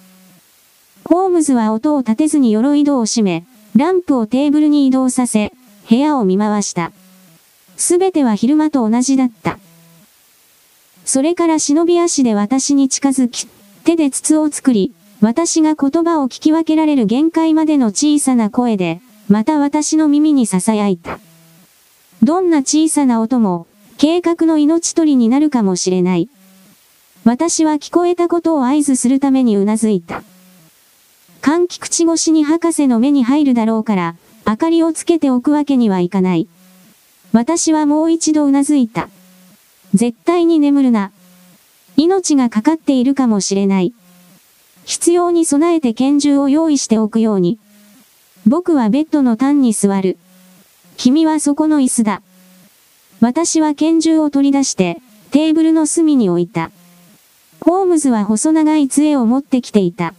[1.04, 3.44] ホームズは音を立てずに鎧戸を閉め、
[3.76, 5.52] ランプをテーブルに移動させ、
[5.88, 6.92] 部屋を見回した。
[7.76, 9.58] すべては昼間と同じだった。
[11.04, 13.46] それから忍び足で私に近づき、
[13.84, 21.18] 手で筒を作り、私が言葉を聞き分けられる限界までの小さな声で、また私の耳に囁いた。
[22.22, 23.66] どんな小さな音も、
[23.98, 26.28] 計画の命取りになるかもしれない。
[27.24, 30.22] 私は聞こえたことを合図するためにうなずいた。
[31.40, 34.16] 換気口越しに博士の目に入るだろうから、
[34.46, 36.48] 明かりをつけておくわけにはいかない。
[37.32, 39.08] 私はもう一度うなずいた。
[39.94, 41.12] 絶対に眠るな。
[41.96, 43.94] 命がかかっているかもしれない。
[44.84, 47.58] 必要に備えて拳銃を用意しておくように。
[48.46, 50.18] 僕はベッドの端に座る。
[50.96, 52.22] 君はそこの椅子だ。
[53.20, 56.70] 私は拳銃を取り出して、テーブルの隅に置いた。
[57.60, 60.12] ホームズは細長い杖を持ってきていた。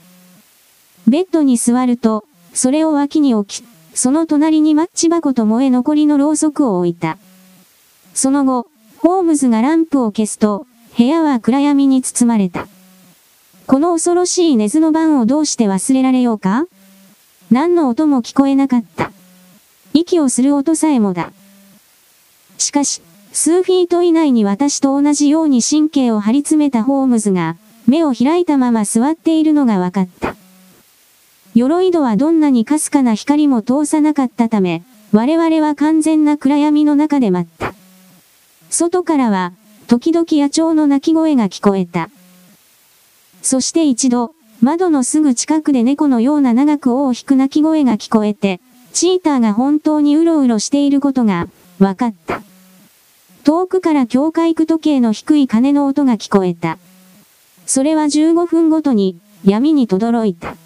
[1.07, 3.65] ベッドに座ると、それを脇に置き、
[3.96, 7.18] その隣にマッチ箱と燃え残りのろうそくを置いた。
[8.14, 8.68] その後、
[8.98, 10.68] ホームズがランプを消すと、
[10.98, 12.68] 部屋は暗闇に包まれた。
[13.68, 16.66] この恐ろしい根津の番をどうして忘れられようか？
[17.50, 19.12] 何の音も聞こえなかった。
[19.93, 21.32] 息をする音さえもだ。
[22.58, 27.56] しかし、数フィート以内に私と同じように神経を張り詰めたホームズが、
[27.88, 30.34] 目を開いたまま座っているのが分かった。
[31.56, 34.84] 鎧戸はどんなにかすかな光も通さなかったため、
[35.14, 37.74] 我々は完全な暗闇の中で待った。
[38.70, 39.53] 外からは、
[39.88, 42.10] 時々野鳥の鳴き声が聞こえた。
[43.41, 48.60] そして一度、窓のすぐ近くで猫のような長く尾を引く鳴き声が聞こえて、
[48.91, 51.47] チーターが本当にうろうろしていることが、
[51.80, 52.41] 分かった。
[53.45, 56.80] 遠くから境界区時計の低い鐘の音が聞こえた。
[57.66, 60.58] それは15分ごとに、闇に轟いた。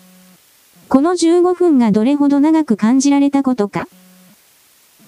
[0.90, 3.88] この15分がどれほど長く感じられたことか。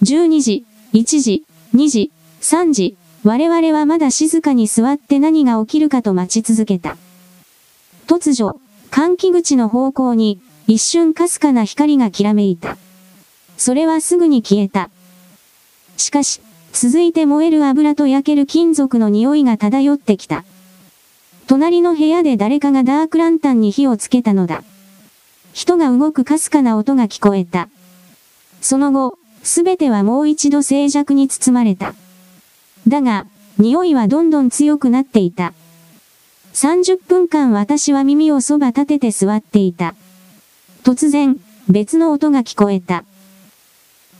[0.04, 6.96] 12時、1時、2時、3時、我々はまだ静かに座って何が起きるかと待ち続けた。
[8.06, 8.60] 突如、
[8.92, 12.76] 換気口の方向に、一瞬かすかな光がきらめいた。
[13.56, 14.88] それはすぐに消えた。
[15.96, 16.40] しかし、
[16.72, 20.44] 続いて燃える油と焼ける金属の匂いが漂ってきた。
[21.48, 24.62] 隣の部屋で誰かがダークランタンに火をつけたのだ。
[25.52, 27.68] 人が動くかすかな音が聞こえた。
[28.60, 31.94] その後、すべてはもう一度静寂に包まれた。
[32.88, 33.26] だが、
[33.58, 35.52] 匂いはどんどん強くなっていた。
[36.54, 39.94] 30分間私は耳をそば立てて座っていた。
[40.84, 41.38] 突然、
[41.68, 43.04] 別の音が聞こえた。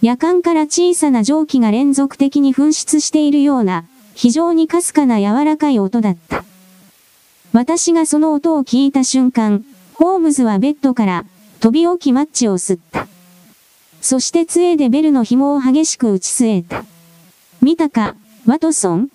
[0.01, 6.45] 夜間から小さな蒸気が連続的に噴出しているような、非常にかすかな柔らかい音だった。
[7.53, 9.65] 私がその音を聞いた瞬間、
[9.95, 11.25] ホームズはベッドから
[11.61, 13.07] 飛び起きマッチを吸った。
[14.01, 16.85] そして杖でベルの紐を激しく打ち据えた。
[17.61, 18.17] 見たか、
[18.47, 19.09] ワトソン？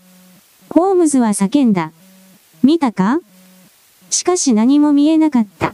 [0.69, 1.91] ホームズは叫んだ。
[2.63, 3.19] 見たか？
[4.09, 5.73] しかし何も見えなかった。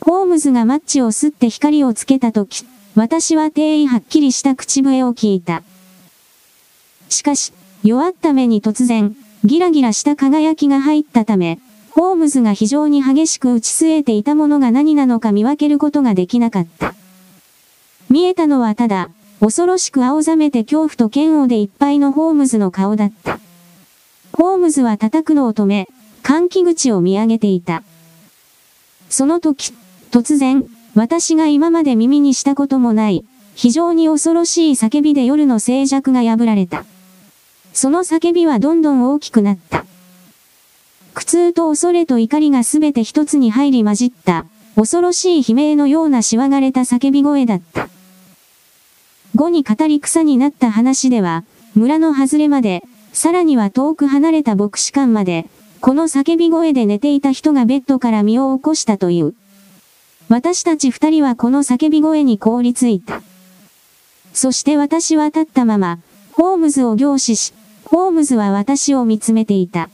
[0.00, 2.64] ホームズがマッチを吸って光をつけたとき、
[2.94, 5.62] 私は定位はっきりした口笛を聞いた。
[7.08, 11.58] しかし、弱った目に突然、ギラギラした輝きが入ったため、
[11.98, 16.94] ホームズが非常に激しく打ち据えていたものが何なのか見分けることができなかった。
[18.08, 23.40] 見えたのはただ、恐ろしく青ざめて恐怖と嫌悪でいっぱいのホームズの顔だった。
[24.32, 25.88] ホームズは叩くのを止め、
[26.22, 27.82] 換気口を見上げていた。
[29.10, 29.72] その時、
[30.12, 33.24] 突然、私が今まで耳にしたこともない、
[33.56, 36.84] 非常に恐ろしい叫びで夜の静寂が破られた。
[37.72, 39.84] その叫びはどんどん大きくなった。
[41.18, 44.46] 苦痛と恐れと怒りがすべて一つに入り混じった、
[44.76, 47.88] 恐ろしい悲鳴のようなしわがれた叫び声だった。
[49.34, 51.42] 後に語り草になった話では、
[51.74, 55.46] 村の外れまで、さらには遠く離れた牧師館まで、
[55.80, 59.34] この叫び声で寝ていた人がベッドから身を起こしたという。
[60.28, 63.22] 私たち二人はこの叫び声に凍りついた。
[64.32, 65.98] そして私は立ったまま、
[66.30, 67.54] ホームズを凝視し、
[67.86, 69.90] ホームズは私を見つめていた。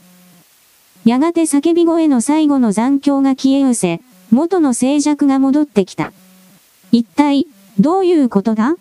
[1.05, 4.01] やがて叫び声の最後の残響が消え失せ、
[4.31, 6.11] 元の静寂が戻ってきた。
[6.91, 7.45] 一体、
[7.79, 8.75] どういうことだ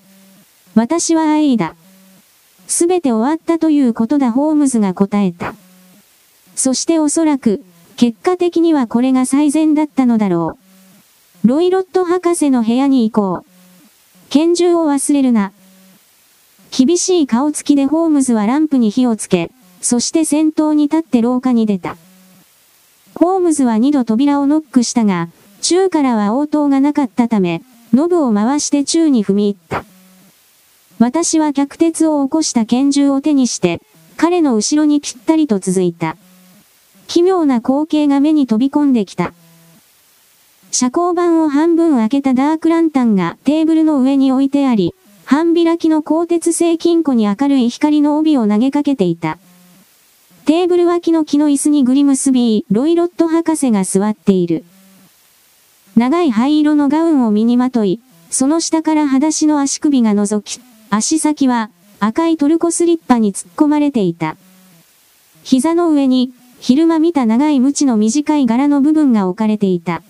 [0.75, 1.75] 私は愛だ。
[2.67, 5.55] すべて終わったということだホームズが答えた。
[6.57, 7.63] そしておそらく、
[7.97, 10.57] 結果的にはこれが最善だったのだろ
[11.45, 11.49] う。
[11.49, 13.47] ロイロット博士の部屋に行こう。
[14.31, 15.53] 拳銃を忘れるな。
[16.71, 19.51] 厳しい顔つきでホームズはランプに火をつけ、
[19.83, 21.99] そして先頭に立って廊下に出た。
[23.15, 25.29] ホームズは二度扉をノックしたが、
[25.61, 27.63] 宙からは応答がなかったため、
[27.93, 29.85] ノブを回して宙に踏み入った。
[30.99, 33.81] 私は客鉄を起こした拳銃を手にして、
[34.17, 36.17] 彼の後ろにぴったりと続いた。
[37.07, 39.33] 奇妙な光景が目に飛び込んできた。
[40.71, 44.95] 遮光板を半分開けたダークランタンがテーブルの上に置いてあり、
[45.25, 49.39] 半開きの鋼鉄製金庫に明るい光の帯を投げかけていた。
[50.47, 54.63] テーブル脇の木の椅子にグリムスビー、ロイロット博士が座っている。
[55.97, 64.37] 長い灰色のガウンを身にまとい、その下から裸足の足首が覗き、足先は赤いトルコスリッパに突っ込まれていた。
[65.45, 70.03] 膝の上に、昼間見た長い鞭の短い柄の部分が置かれていた。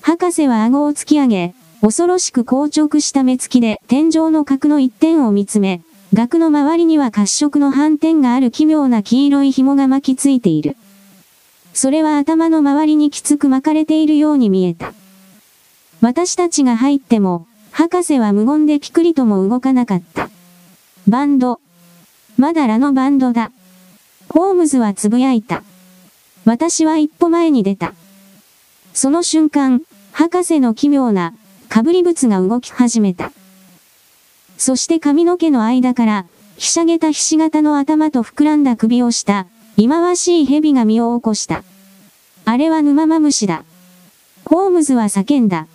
[0.00, 5.80] 博士は顎を突き上げ、恐ろしく硬直した目つきで天井の角の一点を見つめ、
[6.12, 10.76] 額の周りには褐色の斑点がある奇妙な黄色い紐が巻きついている。
[11.72, 14.92] それは頭の周りにきつく巻かれているように見えた。
[16.00, 20.30] 私たちが入っても、博士は無言でピクリとも動かなかった。
[21.06, 21.60] バンド。
[22.36, 23.52] まだラのバンドだ。
[24.28, 25.62] ホームズはつぶやいた。
[26.44, 27.94] 私は一歩前に出た。
[28.92, 31.34] その瞬間、博士の奇妙な、
[31.68, 33.30] かぶり物が動き始めた。
[34.60, 36.26] そして髪の毛の間から、
[36.58, 39.46] ひしゃげたひし形の頭と膨らんだ首をした、
[39.78, 41.64] 忌まわしい蛇が身を起こした。
[42.44, 43.64] あれは沼マムシだ。
[44.44, 45.66] ホームズは叫んだ。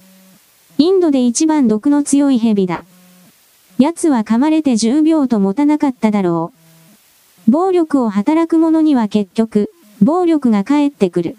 [0.78, 2.86] インドで一番毒の強い蛇だ。
[3.80, 6.54] 奴は噛まれて10秒と持たなかっただろ
[7.48, 7.52] う。
[7.52, 11.38] 暴力を働く者には結局、暴力が返ってくる。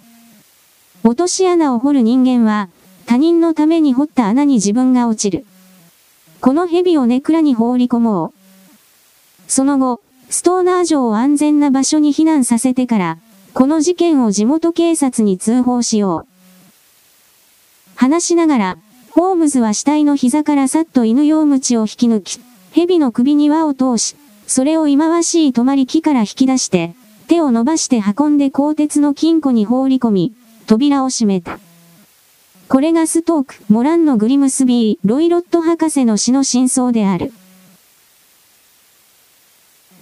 [1.05, 2.71] 落とし穴を掘る人間は、
[3.07, 5.47] 他人のために掘った穴に自分が落ちる。
[6.47, 8.33] この蛇をネクラに放り込もう。
[9.49, 13.19] その後、ストーナー城を安全な場所に避難させてから、
[13.53, 16.27] この事件を地元警察に通報しよう。
[17.97, 18.79] 話しながら、
[19.11, 22.39] ホームズは死体の膝からさっと犬用鞭を引き抜き、
[22.71, 24.15] 蛇の首に輪を通し、
[24.47, 26.95] それを忌まわしい止まり木から引き出して、
[27.27, 30.33] 手を伸ばして運んで鋼鉄の金庫に放り込み、
[30.69, 31.59] 扉を閉めた。
[32.69, 37.33] これがストーク、モランのグリムスビー、ロイロット博士の死の真相である。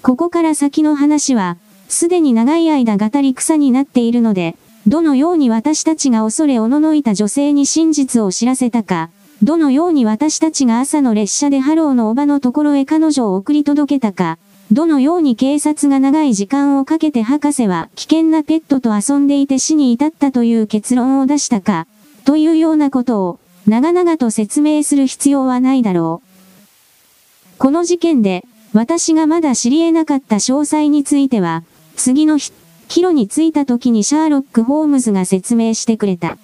[0.00, 1.58] ここから先の話は、
[1.88, 4.56] すでに長い間語り草になっているので、
[4.86, 9.10] どのように私たちが恐れおののいた女性に真実を知らせたか、
[9.42, 14.38] どのように私たちが朝の列車でハローのおばのところへ彼女を送り届けたか、
[14.72, 21.86] どのように警察が長い時間をかけて博士は危険なペットと遊んでいて死に至ったという結論を出したか、
[22.24, 27.58] というようなことを、長々と説明する必要はないだろう。
[27.58, 31.62] この事件で、私がまだ知り得なかった詳細については、
[31.96, 32.52] 次の日、
[32.88, 36.38] 帰路に着いた時にシャーロック・ホームズが説明してくれた。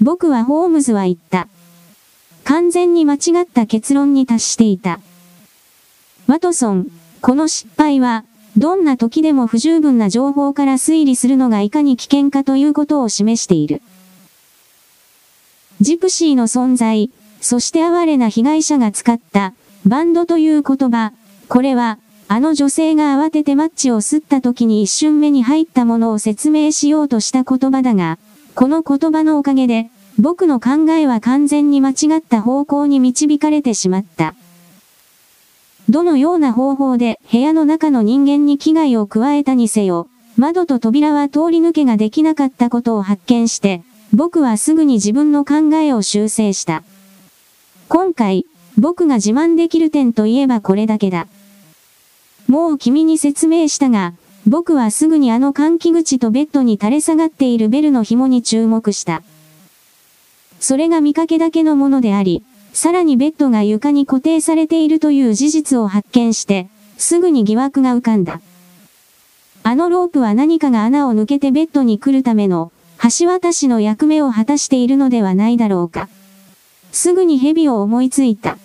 [0.00, 1.48] 僕はホームズは言った。
[2.44, 5.00] 完全に間違った結論に達していた。
[6.26, 6.86] ワトソン、
[7.20, 8.24] この失敗は、
[8.56, 13.82] どんな時でも不十分な情報から推理するのがいかに危険かということを示している。
[15.82, 17.10] ジプシーの存在、
[17.40, 19.52] そして哀れな被害者が使った
[19.84, 21.12] バンドという言葉、
[21.48, 28.20] これは、あの女性が慌ててマッチを吸った時に一瞬目に入ったものを説明しようとした言葉だが、
[28.54, 34.36] この言葉のおかげで、僕の考えは完全に間違った方向に導かれてしまった。
[35.88, 40.06] どのような方法で部屋の中の人間に危害を加えたにせよ、
[40.36, 43.82] 窓と扉は通り抜けができなかったことを発見して、
[44.14, 46.82] 僕はすぐに自分の考えを修正した。
[47.88, 48.44] 今回、
[48.76, 51.26] 僕が自慢できる点といえばこれだけだ。
[52.46, 54.12] もう君に説明したが、
[54.46, 59.22] 僕はすぐにあの換気口とベッドに垂れ下がっているベルの紐に注目した。
[60.60, 62.42] それが見かけだけのものであり、
[62.74, 68.40] さらにベッドが床に固定されているという事実を発見して、すぐに疑惑が浮かんだ。
[69.62, 72.71] あのロープは何かが穴を抜けてベッドに来るための
[73.02, 76.08] 橋渡しの役目を果たしているのではないだろうか。
[76.92, 78.58] すぐに蛇を思いついた。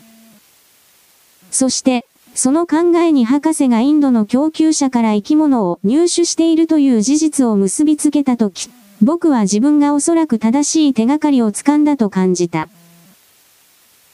[1.49, 8.69] そして、その考えに博士がインドの供給者から生き物を入手しているという事実を結びつけたとき、
[9.01, 12.69] 僕は自分がおそらく正しい手がかりを掴んだと感じた。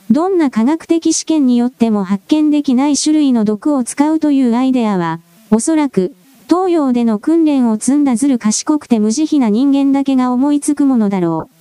[0.09, 5.19] どんな科学的試験によっても発見できない種類の毒を使うというアイデアは、
[5.51, 6.13] おそらく、
[6.49, 11.53] 東洋での訓練を積んだずる賢くて無慈悲な人間だけが思いつくものだろう。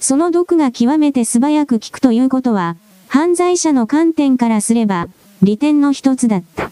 [0.00, 2.76] その毒が極めて素早く効くということは、
[3.08, 5.08] 犯罪者の観点からすれば、
[5.42, 6.70] 利点の一つだった。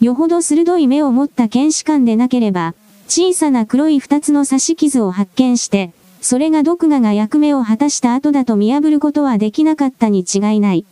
[0.00, 2.74] よほど鋭い目を持った検視官でなければ、
[3.08, 10.84] 小さな黒い二つの刺し傷を発見して、それが毒牙が役目を果たした後だと見破ることはできなかったに違いない。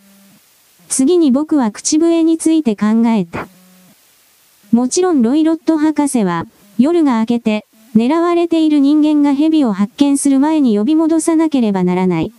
[0.88, 3.48] 次に僕は口笛について考えた。
[4.74, 6.46] もちろんロイロット博士は、
[6.78, 7.64] 夜が明けて、
[7.94, 12.32] 狙われている人間が蛇を発見する前に呼び戻さなければならない。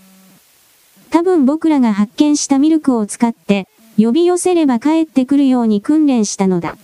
[1.11, 6.75] 多分僕らが発見したミルクを使って、呼び寄せれば帰ってくるように訓練したのだ。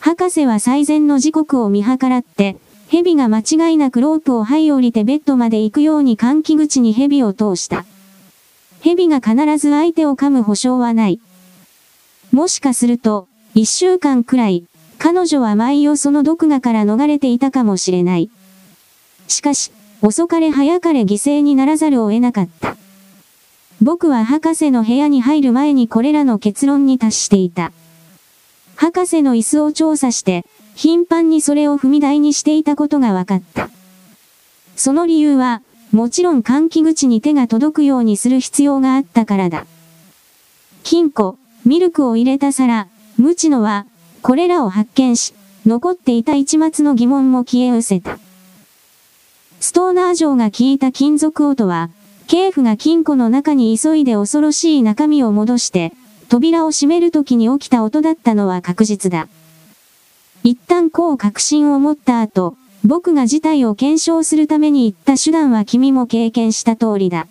[0.00, 2.56] 博士は最善の時刻を見計らって、
[2.88, 7.84] 蛇が間違いなくロープを這い降りてベッドまで行くように換気口に蛇を通した。
[8.80, 11.20] 蛇が必ず相手を噛む保証はない。
[12.32, 14.64] もしかすると、一週間くらい、
[14.98, 18.28] 彼女は毎夜その毒牙から逃れていたかもしれない。
[19.28, 19.72] しかし、
[20.02, 22.76] 遅かれ早かれ犠牲にならざるを得なかった。
[23.80, 27.72] 僕は博士の部屋に入る前にこれらの結論に達していた。
[28.74, 33.70] 博士の椅子を調査して、頻繁にそれを踏み台にしていたことが分かった。
[34.76, 35.62] その理由は、
[35.92, 39.64] もちろん換気口に手が届くようにする必要があったからだ。
[40.82, 42.88] 金庫、ミルクを入れた皿、
[43.18, 43.86] 無知のは、
[44.22, 45.32] これらを発見し、
[45.64, 48.18] 残っていた一末の疑問も消え失せた。
[49.60, 51.90] ストーナー城が聞いた金属音は、
[52.26, 55.92] 警府が金庫の中に急いで恐ろしい中身を戻して、
[56.28, 59.28] 扉を閉めるときに起きた音だったのは確実だ。
[60.44, 67.26] 一旦こう確信を持った後、僕が事態を検証するために言った手段は君も経験した通りだ。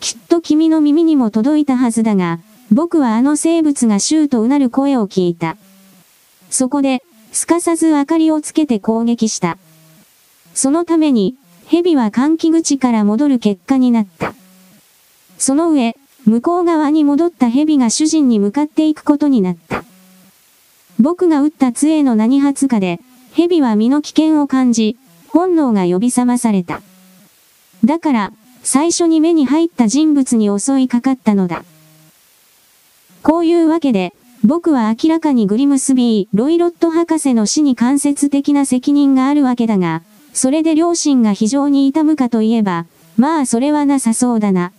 [0.00, 2.38] きっと君の耳にも届いたはずだが、
[2.70, 5.56] 僕はあの生物がシューとうなる声を聞いた。
[6.50, 9.58] そこで、すかさず明かりをつけて攻撃した。
[10.54, 11.36] そのために、
[11.66, 14.34] 蛇は換気口から戻る結果になった。
[15.38, 15.96] その上、
[16.26, 19.84] 向こう側に戻った蛇が主人に向かっていくことになった。
[20.98, 23.00] 僕が撃った杖の何発かで、
[23.32, 24.96] 蛇は身の危険を感じ、
[25.28, 26.82] 本能が呼び覚まされた。
[27.84, 28.32] だから、
[28.62, 31.64] 最初に目に入った人物に襲いかかったのだ。
[33.28, 40.02] こういうわけで、僕は明らかにグリムスビー、ロイロット博士の死に間接的な責任があるわけだが、
[40.32, 42.86] それで両親が非常に痛むかといえば、
[43.18, 44.72] まあそれはなさそうだな。